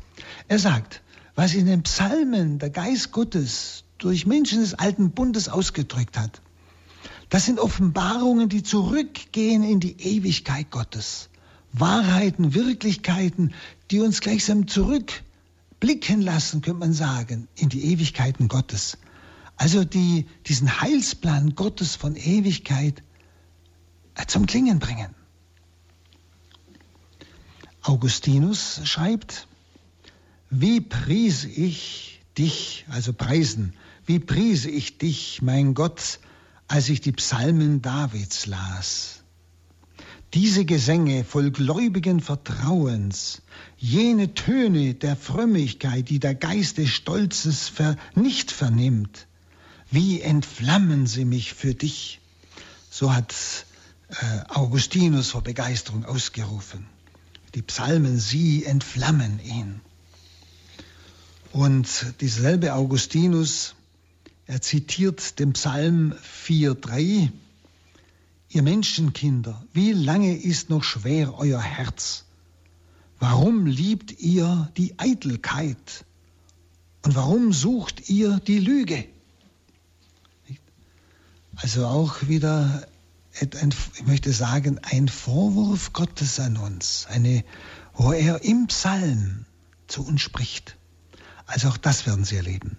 [0.49, 1.03] Er sagt,
[1.35, 6.41] was in den Psalmen der Geist Gottes durch Menschen des alten Bundes ausgedrückt hat,
[7.31, 11.31] das sind Offenbarungen, die zurückgehen in die Ewigkeit Gottes.
[11.73, 13.53] Wahrheiten, Wirklichkeiten,
[13.91, 14.69] die uns gleichsam
[15.85, 18.97] zurückblicken lassen, könnte man sagen, in die Ewigkeiten Gottes.
[19.57, 23.03] Also die, diesen Heilsplan Gottes von Ewigkeit
[24.15, 25.15] äh, zum Klingen bringen.
[27.83, 29.47] Augustinus schreibt,
[30.49, 33.75] wie pries ich dich, also preisen,
[34.07, 36.19] wie priese ich dich, mein Gott,
[36.67, 39.24] als ich die Psalmen Davids las.
[40.35, 43.41] Diese Gesänge voll gläubigen Vertrauens,
[43.79, 47.73] jene Töne der Frömmigkeit, die der Geist des Stolzes
[48.17, 49.29] nicht vernimmt,
[49.93, 52.21] wie entflammen sie mich für dich?
[52.91, 53.33] So hat
[54.09, 54.15] äh,
[54.49, 56.85] Augustinus vor Begeisterung ausgerufen.
[57.55, 59.81] Die Psalmen, sie entflammen ihn.
[61.53, 63.77] Und dieselbe Augustinus,
[64.49, 67.31] er zitiert den Psalm 4,3.
[68.55, 72.25] Ihr Menschenkinder, wie lange ist noch schwer euer Herz?
[73.19, 76.05] Warum liebt ihr die Eitelkeit?
[77.03, 79.07] Und warum sucht ihr die Lüge?
[81.57, 82.87] Also auch wieder,
[83.33, 87.43] ich möchte sagen, ein Vorwurf Gottes an uns, eine,
[87.93, 89.47] wo er im Psalm
[89.89, 90.77] zu uns spricht.
[91.47, 92.77] Also auch das werden Sie erleben.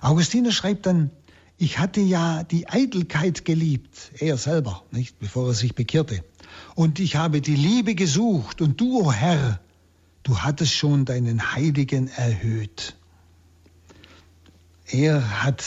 [0.00, 1.12] Augustinus schreibt dann,
[1.58, 6.24] ich hatte ja die Eitelkeit geliebt, er selber, nicht, bevor er sich bekehrte.
[6.76, 9.60] Und ich habe die Liebe gesucht und du, o oh Herr,
[10.22, 12.94] du hattest schon deinen Heiligen erhöht.
[14.86, 15.64] Er hat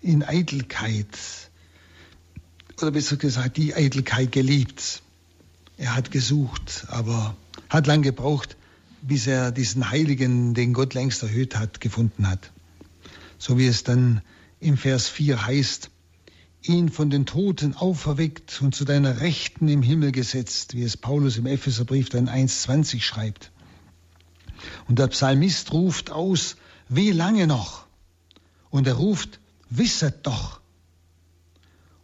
[0.00, 1.18] in Eitelkeit,
[2.80, 5.02] oder besser gesagt, die Eitelkeit geliebt.
[5.76, 7.36] Er hat gesucht, aber
[7.68, 8.56] hat lang gebraucht,
[9.02, 12.52] bis er diesen Heiligen, den Gott längst erhöht hat, gefunden hat.
[13.38, 14.22] So wie es dann
[14.60, 15.90] im Vers 4 heißt,
[16.62, 21.38] ihn von den Toten auferweckt und zu deiner Rechten im Himmel gesetzt, wie es Paulus
[21.38, 23.50] im Epheserbrief dann 1,20 schreibt.
[24.86, 26.56] Und der Psalmist ruft aus,
[26.88, 27.86] wie lange noch?
[28.68, 30.60] Und er ruft, wisset doch.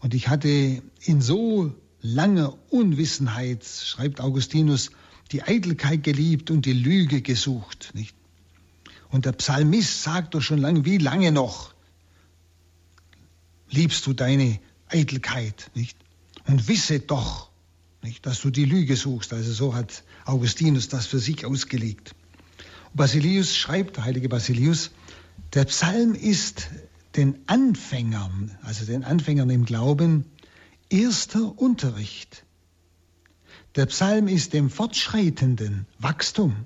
[0.00, 4.90] Und ich hatte in so langer Unwissenheit, schreibt Augustinus,
[5.32, 7.90] die Eitelkeit geliebt und die Lüge gesucht.
[7.92, 8.14] Nicht?
[9.10, 11.75] Und der Psalmist sagt doch schon lange, wie lange noch
[13.70, 15.96] liebst du deine Eitelkeit, nicht?
[16.46, 17.50] Und wisse doch,
[18.02, 19.32] nicht, dass du die Lüge suchst.
[19.32, 22.14] Also so hat Augustinus das für sich ausgelegt.
[22.94, 24.92] Basilius schreibt, der heilige Basilius,
[25.54, 26.68] der Psalm ist
[27.16, 30.24] den Anfängern, also den Anfängern im Glauben,
[30.88, 32.46] erster Unterricht
[33.76, 36.64] der Psalm ist dem Fortschreitenden Wachstum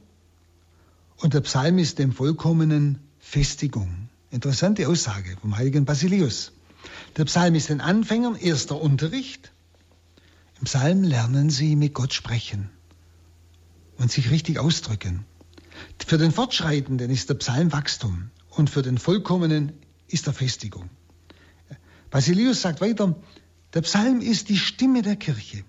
[1.17, 4.09] und der Psalm ist dem Vollkommenen Festigung.
[4.31, 6.53] Interessante Aussage vom heiligen Basilius.
[7.17, 9.53] Der Psalm ist den Anfängern erster Unterricht.
[10.59, 12.71] Im Psalm lernen sie mit Gott sprechen
[13.97, 15.25] und sich richtig ausdrücken.
[16.05, 19.73] Für den Fortschreitenden ist der Psalm Wachstum und für den Vollkommenen
[20.09, 20.91] ist er Festigung.
[22.11, 23.17] Basilius sagt weiter,
[23.75, 25.65] der Psalm ist die Stimme der Kirche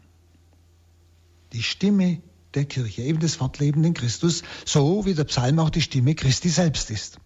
[1.54, 2.22] die Stimme
[2.54, 6.92] der Kirche, eben des fortlebenden Christus, so wie der Psalm auch die Stimme Christi selbst
[6.92, 7.18] ist.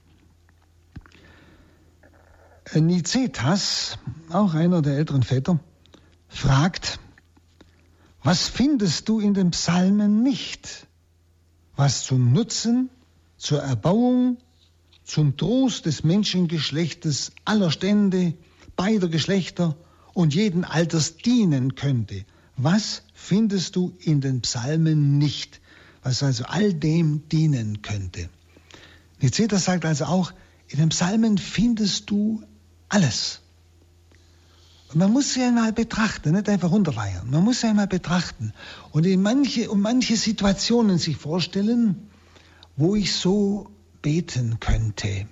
[2.73, 3.97] Nicetas,
[4.29, 5.59] auch einer der älteren Väter,
[6.27, 6.99] fragt,
[8.23, 10.87] was findest du in den Psalmen nicht,
[11.75, 12.89] was zum Nutzen,
[13.37, 14.37] zur Erbauung,
[15.03, 18.33] zum Trost des Menschengeschlechtes aller Stände,
[18.75, 19.77] beider Geschlechter
[20.13, 22.25] und jeden Alters dienen könnte?
[22.57, 25.61] Was findest du in den Psalmen nicht,
[26.01, 28.29] was also all dem dienen könnte?
[29.21, 30.33] Niceta sagt also auch,
[30.67, 32.41] in den Psalmen findest du
[32.89, 33.41] alles.
[34.89, 37.29] Und man muss sie einmal betrachten, nicht einfach runterleiern.
[37.29, 38.53] Man muss sie einmal betrachten
[38.91, 42.09] und in manche, um manche Situationen sich vorstellen,
[42.77, 43.69] wo ich so
[44.01, 45.27] beten könnte.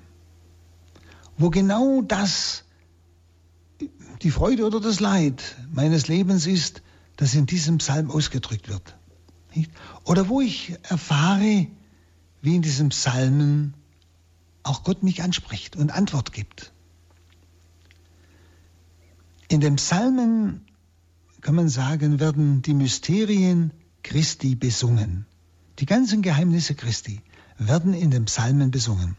[1.37, 2.63] Wo genau das,
[4.21, 6.81] die Freude oder das Leid meines Lebens ist,
[7.15, 8.97] das in diesem Psalm ausgedrückt wird.
[10.03, 11.67] Oder wo ich erfahre,
[12.41, 13.75] wie in diesem Psalmen
[14.63, 16.72] auch Gott mich anspricht und Antwort gibt.
[19.53, 20.61] In den Psalmen,
[21.41, 23.69] kann man sagen, werden die Mysterien
[24.01, 25.27] Christi besungen.
[25.77, 27.21] Die ganzen Geheimnisse Christi
[27.59, 29.15] werden in den Psalmen besungen.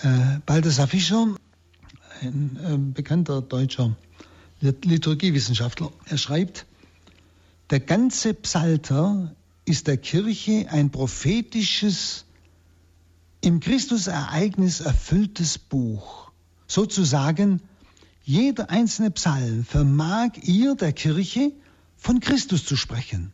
[0.00, 1.36] Äh, Balthasar Fischer,
[2.22, 3.94] ein äh, bekannter deutscher
[4.62, 5.92] Liturgiewissenschaftler.
[6.06, 6.64] Er schreibt,
[7.68, 12.24] der ganze Psalter ist der Kirche ein prophetisches,
[13.42, 16.30] im Christusereignis erfülltes Buch.
[16.66, 17.60] Sozusagen,
[18.26, 21.52] jeder einzelne Psalm vermag ihr der Kirche
[21.96, 23.32] von Christus zu sprechen.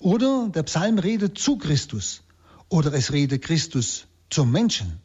[0.00, 2.22] Oder der Psalm redet zu Christus.
[2.68, 4.98] Oder es redet Christus zum Menschen.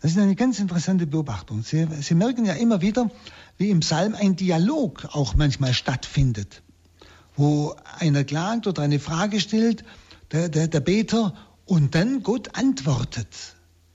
[0.00, 1.62] Das ist eine ganz interessante Beobachtung.
[1.62, 3.10] Sie, Sie merken ja immer wieder,
[3.58, 6.62] wie im Psalm ein Dialog auch manchmal stattfindet,
[7.36, 9.84] wo einer klagt oder eine Frage stellt,
[10.32, 11.34] der, der, der Beter,
[11.66, 13.28] und dann Gott antwortet.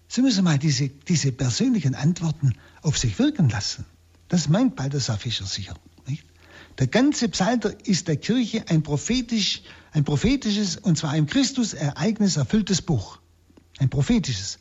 [0.07, 2.53] Sie müssen mal diese, diese persönlichen Antworten
[2.85, 3.85] auf sich wirken lassen.
[4.27, 5.75] Das meint Balthasar Fischer sicher.
[6.07, 6.25] Nicht?
[6.79, 12.81] Der ganze Psalter ist der Kirche ein, prophetisch, ein prophetisches, und zwar ein Christus-Ereignis erfülltes
[12.81, 13.19] Buch.
[13.79, 14.59] Ein prophetisches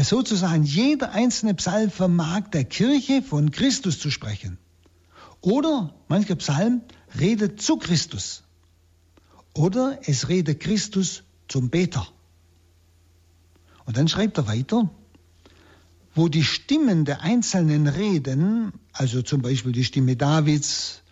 [0.00, 4.58] sozusagen jeder einzelne Psalm vermag der Kirche von Christus zu sprechen.
[5.40, 6.82] Oder mancher Psalm
[7.18, 8.42] redet zu Christus.
[9.54, 12.06] Oder es redet Christus zum Beter.
[13.86, 14.90] Und dann schreibt er weiter,
[16.18, 21.02] wo die Stimmen der Einzelnen reden, also zum Beispiel die Stimme Davids,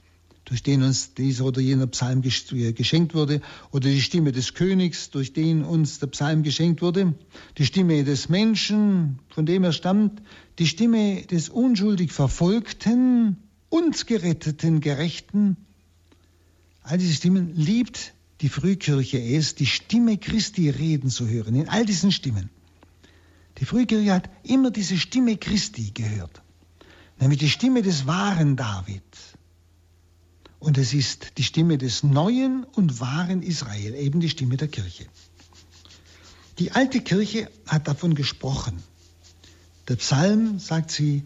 [0.45, 3.41] durch den uns dieser oder jener Psalm äh, geschenkt wurde,
[3.71, 7.15] oder die Stimme des Königs, durch den uns der Psalm geschenkt wurde,
[7.57, 10.23] die Stimme des Menschen, von dem er stammt,
[10.59, 13.37] die Stimme des unschuldig Verfolgten,
[13.69, 15.57] uns geretteten Gerechten.
[16.83, 21.87] All diese Stimmen liebt die Frühkirche es, die Stimme Christi reden zu hören, in all
[21.87, 22.51] diesen Stimmen.
[23.59, 26.43] Die Frühkirche hat immer diese Stimme Christi gehört,
[27.19, 29.03] nämlich die Stimme des wahren David
[30.59, 35.07] und es ist die Stimme des neuen und wahren Israel, eben die Stimme der Kirche.
[36.59, 38.83] Die alte Kirche hat davon gesprochen.
[39.89, 41.25] Der Psalm, sagt sie,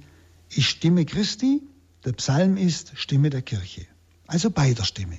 [0.50, 1.62] ist Stimme Christi,
[2.04, 3.86] der Psalm ist Stimme der Kirche.
[4.26, 5.18] Also beider Stimme.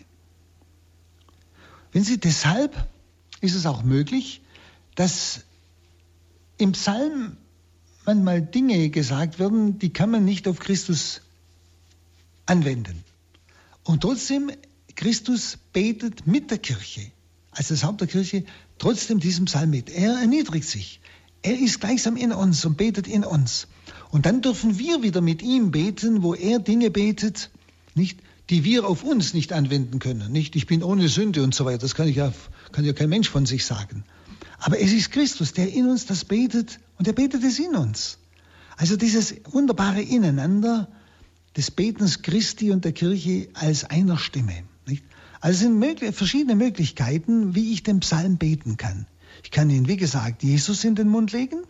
[1.92, 2.88] Wenn Sie deshalb
[3.42, 4.42] ist es auch möglich,
[4.96, 5.42] dass
[6.62, 7.38] im Psalm
[8.06, 11.22] manchmal Dinge gesagt werden, die kann man nicht auf Christus
[12.46, 13.04] anwenden.
[13.84, 14.52] Und trotzdem,
[14.96, 17.12] Christus betet mit der Kirche,
[17.52, 18.46] als das Haupt der Kirche,
[18.78, 19.90] trotzdem diesem Psalm mit.
[19.90, 21.02] Er erniedrigt sich.
[21.42, 23.68] Er ist gleichsam in uns und betet in uns.
[24.12, 27.50] Und dann dürfen wir wieder mit ihm beten, wo er Dinge betet,
[27.96, 28.20] nicht,
[28.52, 30.32] die wir auf uns nicht anwenden können.
[30.32, 31.80] Nicht, ich bin ohne Sünde und so weiter.
[31.80, 32.32] Das kann, ich ja,
[32.72, 34.04] kann ja kein Mensch von sich sagen.
[34.62, 38.20] Aber es ist Christus, der in uns das betet und er betet es in uns.
[38.78, 40.88] Also dieses wunderbare Ineinander,
[41.58, 44.64] des Betens Christi und der Kirche als einer Stimme.
[44.86, 45.04] Nicht?
[45.42, 49.08] Also es sind möglich, verschiedene Möglichkeiten, wie ich den Psalm beten kann.
[49.44, 51.64] Ich kann ihn, wie gesagt, Jesus in den Mund legen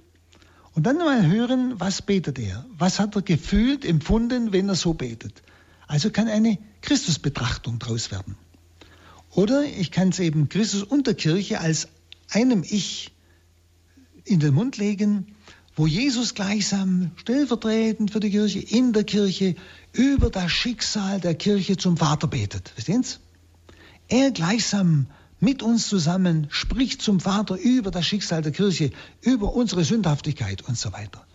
[0.73, 2.65] und dann mal hören, was betet er?
[2.77, 5.41] Was hat er gefühlt, empfunden, wenn er so betet?
[5.87, 8.35] Also kann eine Christusbetrachtung daraus werden.
[9.29, 11.87] Oder ich kann es eben Christus und der Kirche als
[12.31, 13.11] einem Ich
[14.23, 15.35] in den Mund legen
[15.75, 19.55] wo Jesus gleichsam stellvertretend für die Kirche in der Kirche
[19.93, 22.69] über das Schicksal der Kirche zum Vater betet.
[22.69, 23.17] Verstehen Sie?
[24.07, 25.07] Er gleichsam
[25.39, 28.91] mit uns zusammen spricht zum Vater über das Schicksal der Kirche,
[29.21, 31.25] über unsere Sündhaftigkeit und so weiter.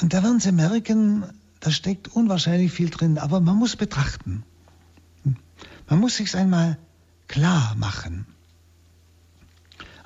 [0.00, 1.24] Und da werden Sie merken,
[1.60, 4.42] da steckt unwahrscheinlich viel drin, aber man muss betrachten.
[5.88, 6.76] Man muss sich einmal
[7.28, 8.26] klar machen.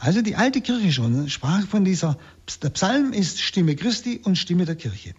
[0.04, 2.18] Also die alte Kirche schon sprach von dieser,
[2.62, 5.14] der Psalm ist Stimme Christi und Stimme der Kirche.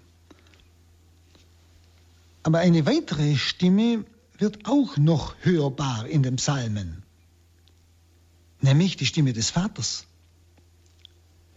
[2.44, 4.06] Aber eine weitere Stimme
[4.38, 7.02] wird auch noch hörbar in den Psalmen,
[8.62, 10.06] nämlich die Stimme des Vaters.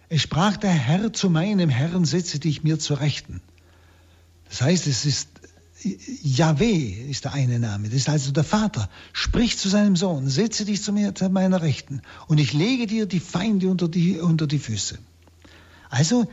[0.08, 3.42] Es sprach der Herr zu meinem Herrn, setze dich mir zur Rechten.
[4.48, 5.28] Das heißt, es ist
[6.22, 10.64] Yahweh ist der eine Name, das ist also der Vater, spricht zu seinem Sohn, setze
[10.64, 14.46] dich zu, mir, zu meiner Rechten und ich lege dir die Feinde unter die, unter
[14.46, 14.98] die Füße.
[15.88, 16.28] Also,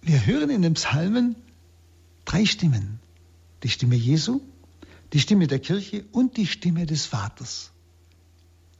[0.00, 1.36] wir hören in den Psalmen
[2.24, 3.00] drei Stimmen.
[3.62, 4.40] Die Stimme Jesu,
[5.12, 7.72] die Stimme der Kirche und die Stimme des Vaters,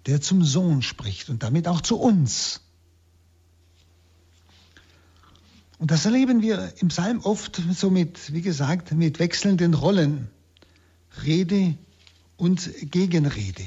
[0.06, 2.60] der zum Sohn spricht und damit auch zu uns.
[5.78, 10.28] Und das erleben wir im Psalm oft so mit, wie gesagt, mit wechselnden Rollen.
[11.24, 11.76] Rede
[12.36, 13.64] und Gegenrede.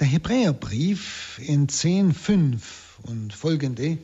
[0.00, 2.60] Der Hebräerbrief in 10.5
[3.02, 3.98] und folgende,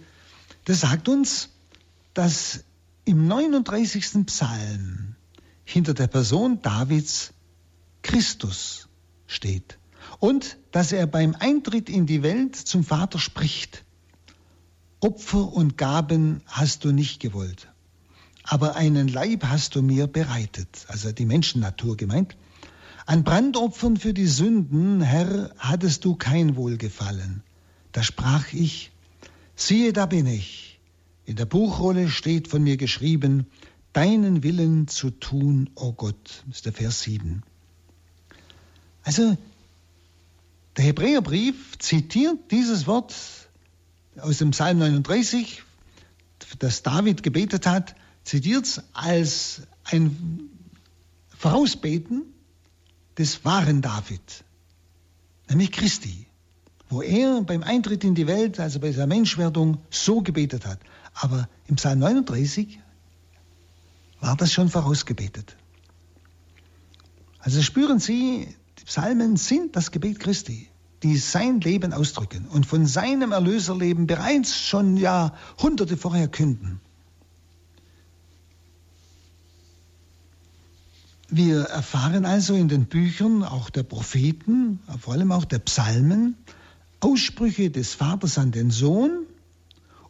[0.64, 1.50] das sagt uns,
[2.14, 2.64] dass
[3.04, 4.26] im 39.
[4.26, 5.16] Psalm
[5.64, 7.32] hinter der Person Davids
[8.02, 8.88] Christus
[9.26, 9.78] steht
[10.20, 13.84] und dass er beim Eintritt in die Welt zum Vater spricht.
[15.00, 17.68] Opfer und Gaben hast du nicht gewollt,
[18.44, 22.36] aber einen Leib hast du mir bereitet, also die Menschennatur gemeint.
[23.06, 27.42] An Brandopfern für die Sünden, Herr, hattest du kein Wohlgefallen.
[27.92, 28.92] Da sprach ich,
[29.56, 30.78] siehe, da bin ich.
[31.24, 33.46] In der Buchrolle steht von mir geschrieben,
[33.94, 36.44] deinen Willen zu tun, o oh Gott.
[36.46, 37.42] Das ist der Vers 7.
[39.02, 39.38] Also,
[40.76, 43.39] der Hebräerbrief zitiert dieses Wort
[44.22, 45.62] aus dem Psalm 39,
[46.58, 47.94] das David gebetet hat,
[48.24, 50.50] zitiert es als ein
[51.36, 52.22] Vorausbeten
[53.18, 54.44] des wahren David,
[55.48, 56.26] nämlich Christi,
[56.88, 60.80] wo er beim Eintritt in die Welt, also bei seiner Menschwerdung, so gebetet hat.
[61.14, 62.80] Aber im Psalm 39
[64.20, 65.56] war das schon vorausgebetet.
[67.38, 70.69] Also spüren Sie, die Psalmen sind das Gebet Christi
[71.02, 76.80] die sein Leben ausdrücken und von seinem Erlöserleben bereits schon Jahrhunderte vorher künden.
[81.28, 86.36] Wir erfahren also in den Büchern auch der Propheten, vor allem auch der Psalmen,
[86.98, 89.26] Aussprüche des Vaters an den Sohn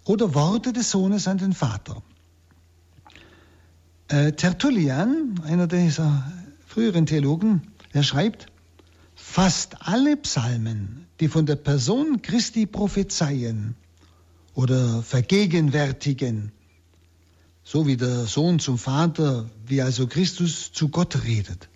[0.04, 2.02] oder Worte des Sohnes an den Vater.
[4.08, 6.24] Äh, Tertullian, einer dieser
[6.66, 7.62] früheren Theologen,
[7.94, 8.49] der schreibt,
[9.30, 13.76] fast alle Psalmen, die von der Person Christi prophezeien
[14.54, 16.50] oder vergegenwärtigen,
[17.62, 21.68] so wie der Sohn zum Vater, wie also Christus zu Gott redet.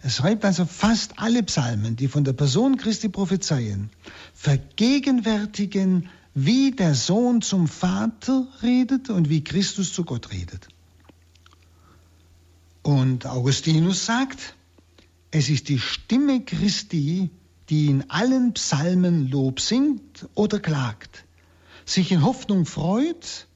[0.00, 3.88] Er schreibt also fast alle Psalmen, die von der Person Christi prophezeien,
[4.34, 10.68] vergegenwärtigen, wie der Sohn zum Vater redet und wie Christus zu Gott redet.
[12.82, 14.54] Und Augustinus sagt,
[15.36, 17.28] es ist die Stimme Christi,
[17.68, 21.26] die in allen Psalmen Lob singt oder klagt,
[21.84, 23.46] sich in Hoffnung freut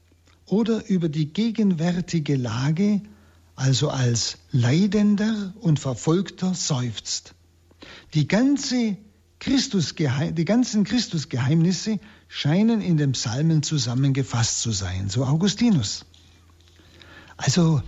[0.45, 3.01] oder über die gegenwärtige Lage,
[3.55, 7.33] also als Leidender und Verfolgter, seufzt.
[8.13, 8.97] Die, ganze
[9.43, 16.05] die ganzen Christusgeheimnisse scheinen in den Psalmen zusammengefasst zu sein, so Augustinus.
[17.37, 17.81] Also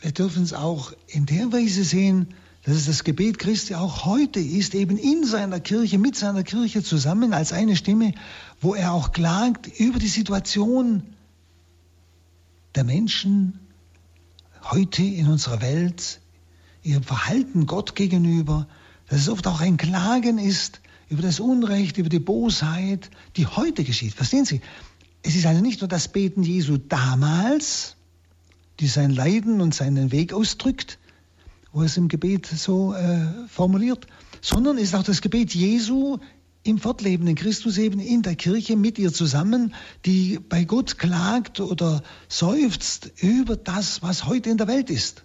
[0.00, 2.28] wir dürfen es auch in der Weise sehen,
[2.68, 6.82] dass es das Gebet Christi auch heute ist, eben in seiner Kirche, mit seiner Kirche
[6.82, 8.12] zusammen als eine Stimme,
[8.60, 11.02] wo er auch klagt über die Situation
[12.74, 13.58] der Menschen
[14.64, 16.20] heute in unserer Welt,
[16.82, 18.68] ihrem Verhalten Gott gegenüber,
[19.08, 23.82] dass es oft auch ein Klagen ist über das Unrecht, über die Bosheit, die heute
[23.82, 24.12] geschieht.
[24.12, 24.60] Verstehen Sie?
[25.22, 27.96] Es ist also nicht nur das Beten Jesu damals,
[28.78, 30.98] die sein Leiden und seinen Weg ausdrückt,
[31.78, 34.08] wo es im Gebet so äh, formuliert,
[34.40, 36.18] sondern ist auch das Gebet Jesu
[36.64, 39.72] im fortlebenden Christus eben in der Kirche mit ihr zusammen,
[40.04, 45.22] die bei Gott klagt oder seufzt über das, was heute in der Welt ist.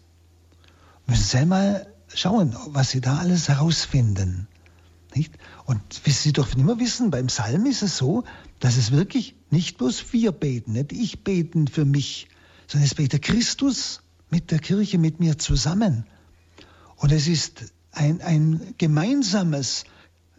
[1.08, 4.48] Müssen Sie einmal schauen, was Sie da alles herausfinden.
[5.16, 5.34] Nicht?
[5.66, 8.26] Und Sie dürfen immer wissen, beim Psalm ist es so,
[8.60, 12.28] dass es wirklich nicht bloß wir beten, nicht ich beten für mich,
[12.68, 16.06] sondern es betet Christus mit der Kirche, mit mir zusammen.
[17.04, 19.84] Und es ist ein, ein gemeinsames,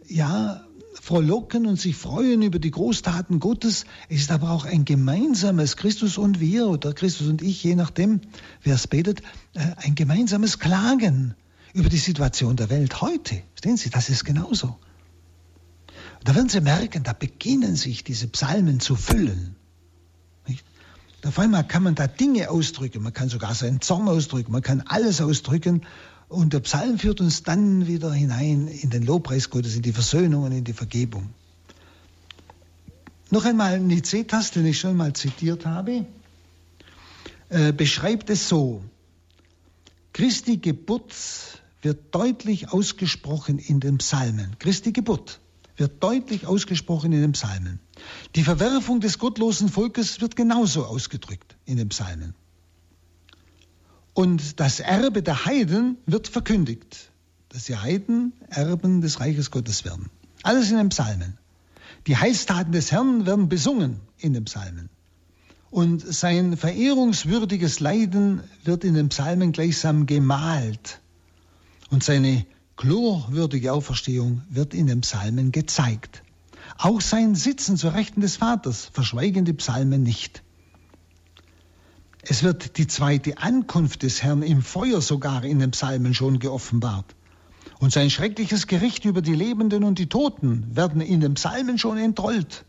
[0.07, 0.65] ja,
[0.99, 3.85] frohlocken und sich freuen über die Großtaten Gottes.
[4.09, 8.21] Es ist aber auch ein gemeinsames Christus und wir oder Christus und ich, je nachdem,
[8.63, 9.21] wer es betet,
[9.53, 11.35] äh, ein gemeinsames Klagen
[11.75, 13.43] über die Situation der Welt heute.
[13.51, 14.75] Verstehen Sie, das ist genauso.
[16.23, 19.55] Da werden Sie merken, da beginnen sich diese Psalmen zu füllen.
[21.25, 24.81] Auf einmal kann man da Dinge ausdrücken, man kann sogar seinen Zorn ausdrücken, man kann
[24.81, 25.81] alles ausdrücken.
[26.27, 30.43] Und der Psalm führt uns dann wieder hinein in den Lobpreis Gottes, in die Versöhnung
[30.43, 31.29] und in die Vergebung.
[33.31, 36.05] Noch einmal Nicetas, den ich schon mal zitiert habe,
[37.49, 38.83] äh, beschreibt es so.
[40.13, 41.13] Christi Geburt
[41.81, 44.55] wird deutlich ausgesprochen in den Psalmen.
[44.59, 45.39] Christi Geburt
[45.77, 47.79] wird deutlich ausgesprochen in den Psalmen.
[48.35, 52.33] Die Verwerfung des gottlosen Volkes wird genauso ausgedrückt in den Psalmen.
[54.15, 57.11] Und das Erbe der Heiden wird verkündigt,
[57.49, 60.09] dass die Heiden Erben des Reiches Gottes werden.
[60.41, 61.37] Alles in den Psalmen.
[62.07, 64.89] Die Heilstaten des Herrn werden besungen in den Psalmen.
[65.69, 71.01] Und sein verehrungswürdiges Leiden wird in den Psalmen gleichsam gemalt.
[71.89, 72.45] Und seine
[72.77, 76.23] Glorwürdige Auferstehung wird in den Psalmen gezeigt.
[76.77, 80.41] Auch sein Sitzen zur Rechten des Vaters verschweigen die Psalmen nicht.
[82.27, 87.15] Es wird die zweite Ankunft des Herrn im Feuer sogar in den Psalmen schon geoffenbart.
[87.79, 91.97] Und sein schreckliches Gericht über die Lebenden und die Toten werden in den Psalmen schon
[91.97, 92.65] entrollt.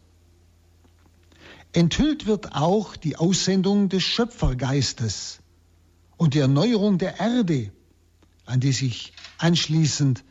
[1.73, 5.41] Enthüllt wird auch die Aussendung des Schöpfergeistes
[6.17, 7.73] und die Erneuerung der Erde,
[8.45, 10.25] an die sich Anschließend,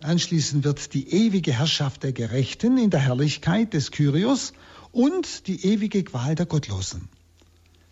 [0.00, 4.54] anschließend wird die ewige Herrschaft der Gerechten in der Herrlichkeit des Kyrios
[4.92, 7.10] und die ewige Qual der Gottlosen.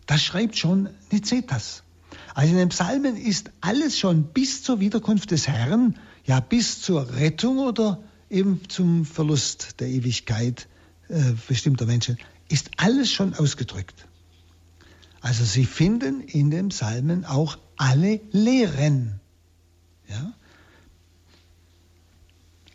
[0.09, 1.83] Das schreibt schon Nicetas.
[2.35, 7.17] Also in den Psalmen ist alles schon bis zur Wiederkunft des Herrn, ja bis zur
[7.17, 10.67] Rettung oder eben zum Verlust der Ewigkeit
[11.09, 12.17] äh, bestimmter Menschen,
[12.49, 14.07] ist alles schon ausgedrückt.
[15.21, 19.21] Also Sie finden in den Psalmen auch alle Lehren.
[20.09, 20.33] Ja?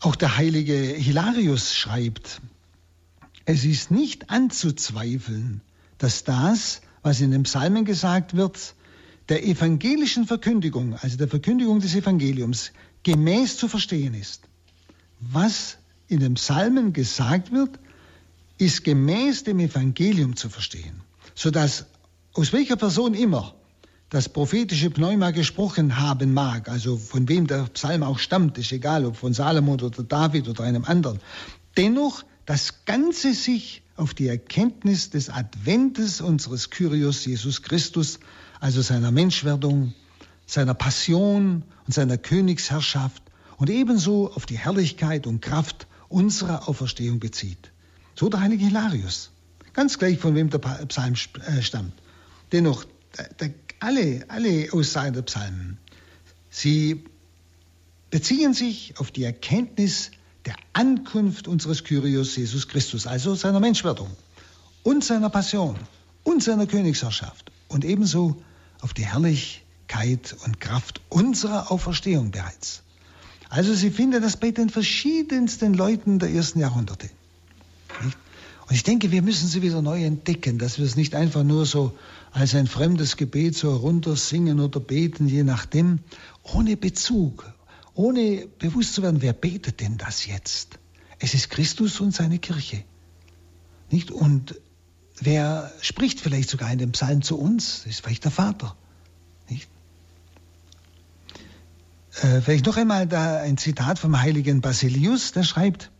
[0.02, 2.42] Auch der heilige Hilarius schreibt,
[3.46, 5.62] es ist nicht anzuzweifeln,
[5.98, 8.76] dass das, was in den Psalmen gesagt wird,
[9.30, 12.72] der evangelischen Verkündigung, also der Verkündigung des Evangeliums,
[13.04, 14.42] gemäß zu verstehen ist.
[15.20, 15.78] Was
[16.08, 17.80] in den Psalmen gesagt wird,
[18.58, 21.02] ist gemäß dem Evangelium zu verstehen,
[21.36, 21.86] sodass
[22.34, 23.54] aus welcher Person immer
[24.10, 29.06] das prophetische Pneuma gesprochen haben mag, also von wem der Psalm auch stammt, ist egal,
[29.06, 31.20] ob von Salomon oder David oder einem anderen,
[31.78, 38.20] Dennoch das Ganze sich auf die Erkenntnis des Adventes unseres Kyrios Jesus Christus,
[38.60, 39.94] also seiner Menschwerdung,
[40.46, 43.24] seiner Passion und seiner Königsherrschaft
[43.58, 47.72] und ebenso auf die Herrlichkeit und Kraft unserer Auferstehung bezieht.
[48.16, 49.32] So der heilige Hilarius.
[49.74, 51.16] Ganz gleich, von wem der Psalm
[51.48, 51.94] äh, stammt.
[52.52, 52.86] Dennoch,
[53.80, 55.78] alle, alle Aussagen der Psalmen,
[56.50, 57.04] sie
[58.12, 60.12] beziehen sich auf die Erkenntnis
[60.46, 64.10] der Ankunft unseres Kyrios Jesus Christus, also seiner Menschwerdung
[64.84, 65.78] und seiner Passion
[66.24, 68.42] und seiner Königsherrschaft und ebenso
[68.82, 72.84] auf die Herrlichkeit und Kraft unserer Auferstehung bereits.
[73.50, 77.10] Also Sie finden das bei den verschiedensten Leuten der ersten Jahrhunderte.
[78.02, 81.66] Und ich denke, wir müssen sie wieder neu entdecken, dass wir es nicht einfach nur
[81.66, 81.96] so
[82.32, 86.00] als ein fremdes Gebet so runtersingen oder beten, je nachdem,
[86.42, 87.54] ohne Bezug,
[87.96, 90.80] ohne bewusst zu werden, wer betet denn das jetzt?
[91.20, 92.84] Es ist Christus und seine Kirche.
[93.92, 94.12] Nicht?
[94.12, 94.60] Und
[95.20, 97.84] wer spricht vielleicht sogar in dem Psalm zu uns?
[97.84, 98.76] Das ist vielleicht der Vater.
[99.50, 99.70] Nicht?
[102.22, 105.92] Äh, vielleicht noch einmal da ein Zitat vom heiligen Basilius, der schreibt,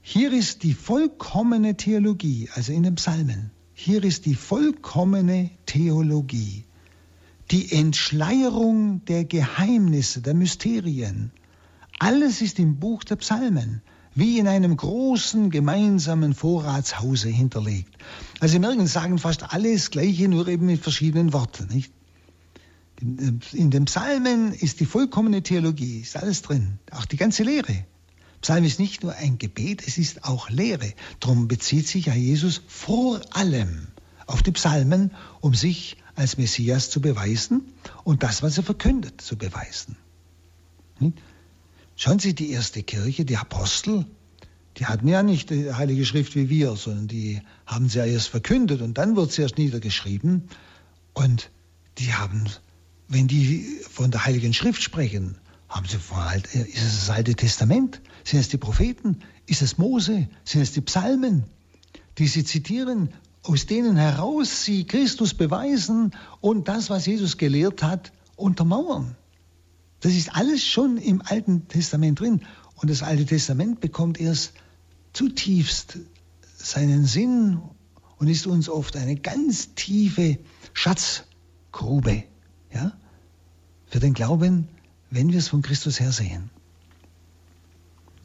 [0.00, 6.64] hier ist die vollkommene Theologie, also in den Psalmen, hier ist die vollkommene Theologie
[7.52, 11.32] die Entschleierung der Geheimnisse, der Mysterien.
[11.98, 13.82] Alles ist im Buch der Psalmen,
[14.14, 17.94] wie in einem großen gemeinsamen Vorratshause hinterlegt.
[18.40, 21.68] Also Sie merken, sagen fast alle das Gleiche, nur eben mit verschiedenen Worten.
[21.72, 21.92] Nicht?
[23.52, 27.84] In den Psalmen ist die vollkommene Theologie, ist alles drin, auch die ganze Lehre.
[28.40, 30.94] Psalm ist nicht nur ein Gebet, es ist auch Lehre.
[31.20, 33.88] Darum bezieht sich ja Jesus vor allem
[34.26, 37.72] auf die Psalmen, um sich als Messias zu beweisen
[38.04, 39.96] und das, was er verkündet, zu beweisen.
[41.96, 44.06] Schauen Sie, die erste Kirche, die Apostel,
[44.78, 48.28] die hatten ja nicht die Heilige Schrift wie wir, sondern die haben sie ja erst
[48.28, 50.48] verkündet und dann wird sie erst niedergeschrieben.
[51.12, 51.50] Und
[51.98, 52.46] die haben,
[53.08, 55.36] wenn die von der Heiligen Schrift sprechen,
[55.68, 58.00] haben sie von ist es das Alte Testament?
[58.24, 59.20] Sind es die Propheten?
[59.46, 60.28] Ist es Mose?
[60.44, 61.44] Sind es die Psalmen,
[62.18, 63.12] die sie zitieren?
[63.42, 69.16] Aus denen heraus sie Christus beweisen und das, was Jesus gelehrt hat, untermauern.
[70.00, 72.42] Das ist alles schon im Alten Testament drin.
[72.76, 74.52] Und das Alte Testament bekommt erst
[75.12, 75.98] zutiefst
[76.56, 77.60] seinen Sinn
[78.18, 80.38] und ist uns oft eine ganz tiefe
[80.72, 82.24] Schatzgrube
[82.72, 82.92] ja,
[83.86, 84.68] für den Glauben,
[85.10, 86.50] wenn wir es von Christus her sehen.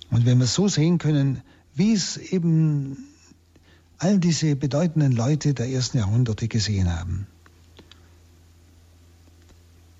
[0.09, 1.41] Und wenn wir es so sehen können,
[1.75, 2.97] wie es eben
[3.99, 7.27] all diese bedeutenden Leute der ersten Jahrhunderte gesehen haben.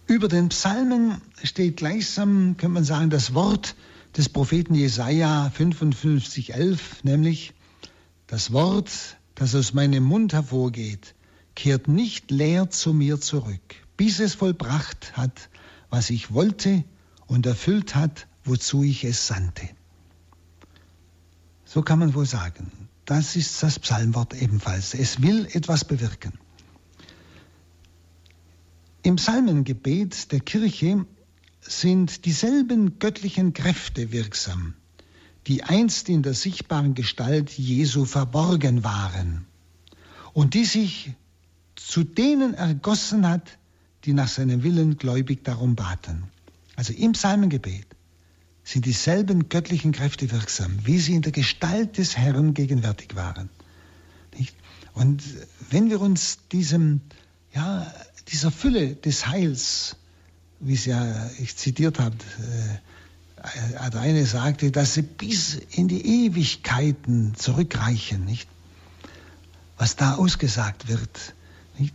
[0.05, 3.75] Über den Psalmen steht gleichsam, könnte man sagen, das Wort
[4.15, 7.53] des Propheten Jesaja 55,11, nämlich
[8.27, 8.89] das Wort,
[9.35, 11.13] das aus meinem Mund hervorgeht,
[11.55, 15.49] kehrt nicht leer zu mir zurück, bis es vollbracht hat,
[15.89, 16.83] was ich wollte
[17.25, 19.67] und erfüllt hat, wozu ich es sandte.
[21.65, 22.86] So kann man wohl sagen.
[23.07, 24.93] Das ist das Psalmwort ebenfalls.
[24.93, 26.33] Es will etwas bewirken.
[29.01, 31.05] Im Psalmengebet der Kirche
[31.61, 34.73] sind dieselben göttlichen Kräfte wirksam,
[35.47, 39.45] die einst in der sichtbaren Gestalt Jesu verborgen waren
[40.33, 41.13] und die sich
[41.77, 43.57] zu denen ergossen hat,
[44.03, 46.25] die nach seinem Willen gläubig darum baten.
[46.75, 47.87] Also im Psalmengebet
[48.67, 53.49] sind dieselben göttlichen Kräfte wirksam, wie sie in der Gestalt des Herrn gegenwärtig waren.
[54.93, 55.23] Und
[55.69, 56.99] wenn wir uns diesem,
[57.53, 57.89] ja,
[58.27, 59.95] dieser Fülle des Heils,
[60.59, 62.17] wie es ja, ich zitiert habe,
[63.37, 68.49] äh, der eine sagte, dass sie bis in die Ewigkeiten zurückreichen, nicht?
[69.77, 71.35] Was da ausgesagt wird,
[71.77, 71.93] nicht?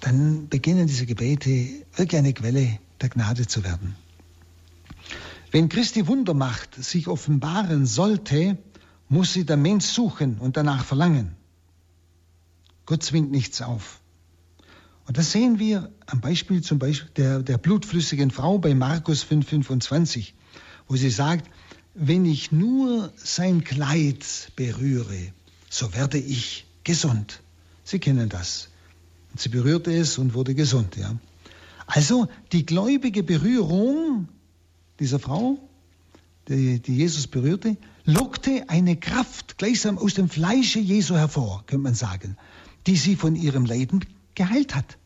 [0.00, 3.96] dann beginnen diese Gebete wirklich eine Quelle der Gnade zu werden.
[5.50, 8.58] Wenn Christi Wundermacht sich offenbaren sollte,
[9.08, 11.34] muss sie der Mensch suchen und danach verlangen.
[12.84, 14.00] Gott zwingt nichts auf.
[15.06, 20.32] Und das sehen wir am Beispiel zum Beispiel der, der blutflüssigen Frau bei Markus 5,25,
[20.86, 21.50] wo sie sagt,
[21.94, 25.32] wenn ich nur sein Kleid berühre,
[25.70, 27.40] so werde ich gesund.
[27.84, 28.68] Sie kennen das.
[29.32, 30.96] Und sie berührte es und wurde gesund.
[30.96, 31.16] Ja.
[31.86, 34.28] Also die gläubige Berührung
[34.98, 35.58] dieser Frau,
[36.48, 41.94] die, die Jesus berührte, lockte eine Kraft gleichsam aus dem Fleische Jesu hervor, könnte man
[41.94, 42.36] sagen,
[42.86, 44.98] die sie von ihrem Leiden geheilt hat.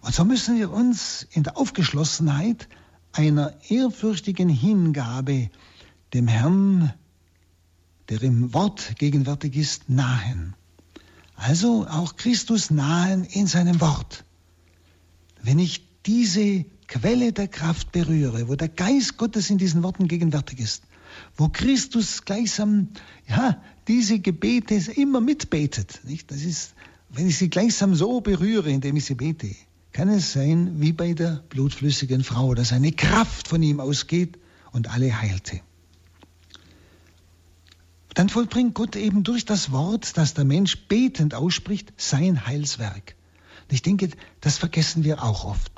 [0.00, 2.68] Und so müssen wir uns in der Aufgeschlossenheit
[3.12, 5.50] einer ehrfürchtigen Hingabe
[6.14, 6.94] dem Herrn,
[8.08, 10.54] der im Wort gegenwärtig ist, nahen.
[11.36, 14.24] Also auch Christus nahen in seinem Wort.
[15.42, 20.58] Wenn ich diese Quelle der Kraft berühre, wo der Geist Gottes in diesen Worten gegenwärtig
[20.58, 20.82] ist,
[21.36, 22.88] wo Christus gleichsam,
[23.28, 26.32] ja, diese Gebete immer mitbetet, nicht?
[26.32, 26.74] Das ist,
[27.08, 29.54] wenn ich sie gleichsam so berühre, indem ich sie bete,
[29.92, 34.36] kann es sein, wie bei der blutflüssigen Frau, dass eine Kraft von ihm ausgeht
[34.72, 35.60] und alle heilte.
[38.14, 43.14] Dann vollbringt Gott eben durch das Wort, das der Mensch betend ausspricht, sein Heilswerk.
[43.68, 44.10] Und ich denke,
[44.40, 45.70] das vergessen wir auch oft.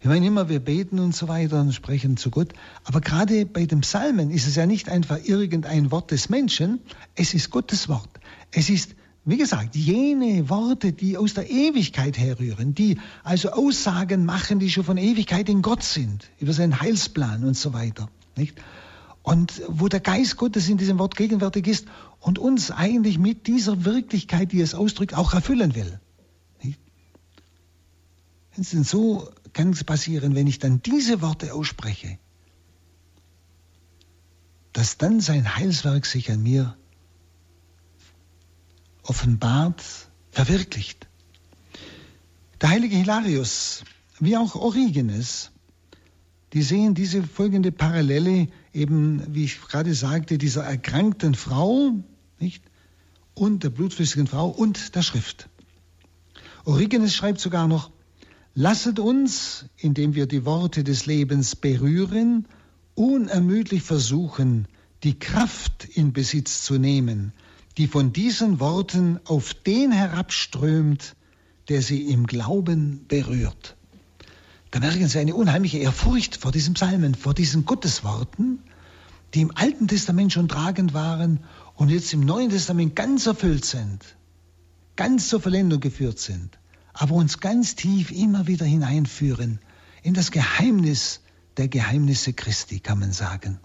[0.00, 2.54] Wir meinen immer, wir beten und so weiter und sprechen zu Gott.
[2.84, 6.80] Aber gerade bei dem Psalmen ist es ja nicht einfach irgendein Wort des Menschen,
[7.16, 8.08] es ist Gottes Wort.
[8.50, 8.94] Es ist,
[9.26, 14.84] wie gesagt, jene Worte, die aus der Ewigkeit herrühren, die also Aussagen machen, die schon
[14.84, 18.08] von Ewigkeit in Gott sind, über seinen Heilsplan und so weiter.
[18.36, 18.56] Nicht?
[19.22, 21.86] Und wo der Geist Gottes in diesem Wort gegenwärtig ist
[22.20, 26.00] und uns eigentlich mit dieser Wirklichkeit, die es ausdrückt, auch erfüllen will.
[26.62, 26.80] Nicht?
[28.56, 32.18] So kann es passieren, wenn ich dann diese Worte ausspreche,
[34.72, 36.76] dass dann sein Heilswerk sich an mir
[39.02, 39.82] offenbart,
[40.30, 41.08] verwirklicht.
[42.60, 43.84] Der heilige Hilarius,
[44.20, 45.50] wie auch Origenes,
[46.52, 51.92] die sehen diese folgende Parallele eben, wie ich gerade sagte, dieser erkrankten Frau,
[52.38, 52.62] nicht?
[53.34, 55.48] Und der blutflüssigen Frau und der Schrift.
[56.64, 57.90] Origenes schreibt sogar noch,
[58.60, 62.46] lasset uns, indem wir die Worte des Lebens berühren,
[62.94, 64.68] unermüdlich versuchen,
[65.02, 67.32] die Kraft in Besitz zu nehmen,
[67.78, 71.16] die von diesen Worten auf den herabströmt,
[71.70, 73.76] der sie im Glauben berührt.
[74.72, 78.58] Da merken Sie eine unheimliche Ehrfurcht vor diesen Psalmen, vor diesen Gottesworten,
[79.32, 81.40] die im Alten Testament schon tragend waren
[81.76, 84.04] und jetzt im Neuen Testament ganz erfüllt sind,
[84.96, 86.59] ganz zur Vollendung geführt sind,
[86.92, 89.60] aber uns ganz tief immer wieder hineinführen
[90.02, 91.20] in das Geheimnis
[91.56, 93.58] der Geheimnisse Christi, kann man sagen.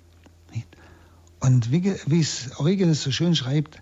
[1.39, 3.79] Und wie, es Origenes so schön schreibt,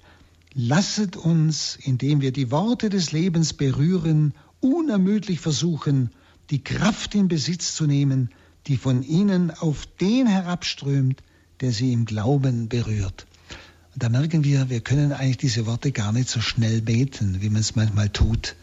[0.53, 6.09] lasset uns, indem wir die Worte des Lebens berühren, unermüdlich versuchen,
[6.49, 8.29] die Kraft in Besitz zu nehmen,
[8.67, 11.23] die von ihnen auf den herabströmt,
[11.61, 13.27] der sie im Glauben berührt.
[13.93, 17.49] Und da merken wir, wir können eigentlich diese Worte gar nicht so schnell beten, wie
[17.49, 18.55] man es manchmal tut.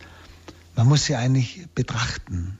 [0.80, 2.58] Man muss sie eigentlich betrachten.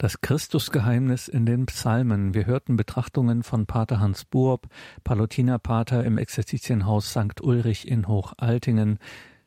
[0.00, 2.32] Das Christusgeheimnis in den Psalmen.
[2.32, 4.66] Wir hörten Betrachtungen von Pater Hans Buob,
[5.04, 7.42] Palutinerpater im Exerzitienhaus St.
[7.42, 8.98] Ulrich in Hochaltingen.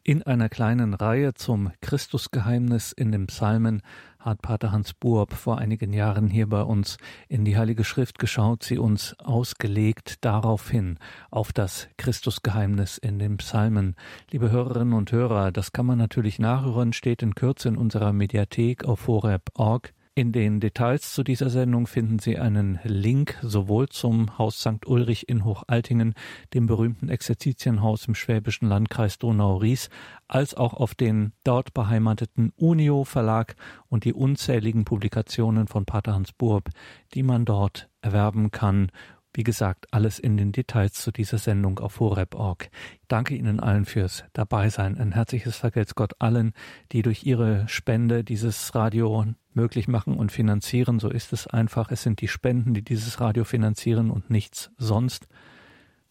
[0.04, 3.82] In einer kleinen Reihe zum Christusgeheimnis in den Psalmen
[4.20, 6.97] hat Pater Hans Buob vor einigen Jahren hier bei uns
[7.28, 10.99] in die Heilige Schrift geschaut, sie uns ausgelegt darauf hin,
[11.32, 13.95] auf das Christusgeheimnis in den Psalmen.
[14.30, 18.86] Liebe Hörerinnen und Hörer, das kann man natürlich nachhören, steht in Kürze in unserer Mediathek
[18.86, 19.95] auf horeb.org.
[20.16, 24.86] In den Details zu dieser Sendung finden Sie einen Link sowohl zum Haus St.
[24.86, 26.14] Ulrich in Hochaltingen,
[26.53, 29.89] dem berühmten Exerzitienhaus im schwäbischen Landkreis Donau-Ries,
[30.28, 33.55] als auch auf den dort beheimateten Unio Verlag
[33.89, 36.70] und die unzähligen Publikationen von Pater Hans Burb,
[37.16, 38.91] die man dort erwerben kann
[39.36, 42.70] wie gesagt, alles in den Details zu dieser Sendung auf horeb.org.
[43.07, 44.95] Danke Ihnen allen fürs Dabeisein.
[44.99, 46.53] Ein herzliches Vergelt's Gott allen,
[46.91, 49.07] die durch ihre Spende dieses Radio
[49.56, 50.99] möglich machen und finanzieren.
[50.99, 51.91] So ist es einfach.
[51.91, 55.28] Es sind die Spenden, die dieses Radio finanzieren und nichts sonst.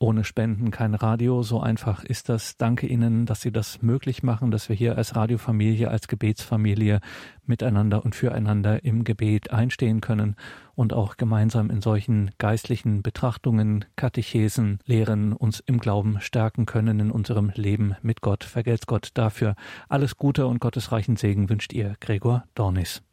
[0.03, 2.57] Ohne Spenden kein Radio, so einfach ist das.
[2.57, 7.01] Danke Ihnen, dass Sie das möglich machen, dass wir hier als Radiofamilie, als Gebetsfamilie
[7.47, 10.34] miteinander und füreinander im Gebet einstehen können
[10.74, 17.11] und auch gemeinsam in solchen geistlichen Betrachtungen, Katechesen, Lehren uns im Glauben stärken können in
[17.12, 18.43] unserem Leben mit Gott.
[18.43, 19.55] Vergelt's Gott dafür.
[19.88, 23.03] Alles Gute und gottesreichen Segen wünscht ihr Gregor Dornis.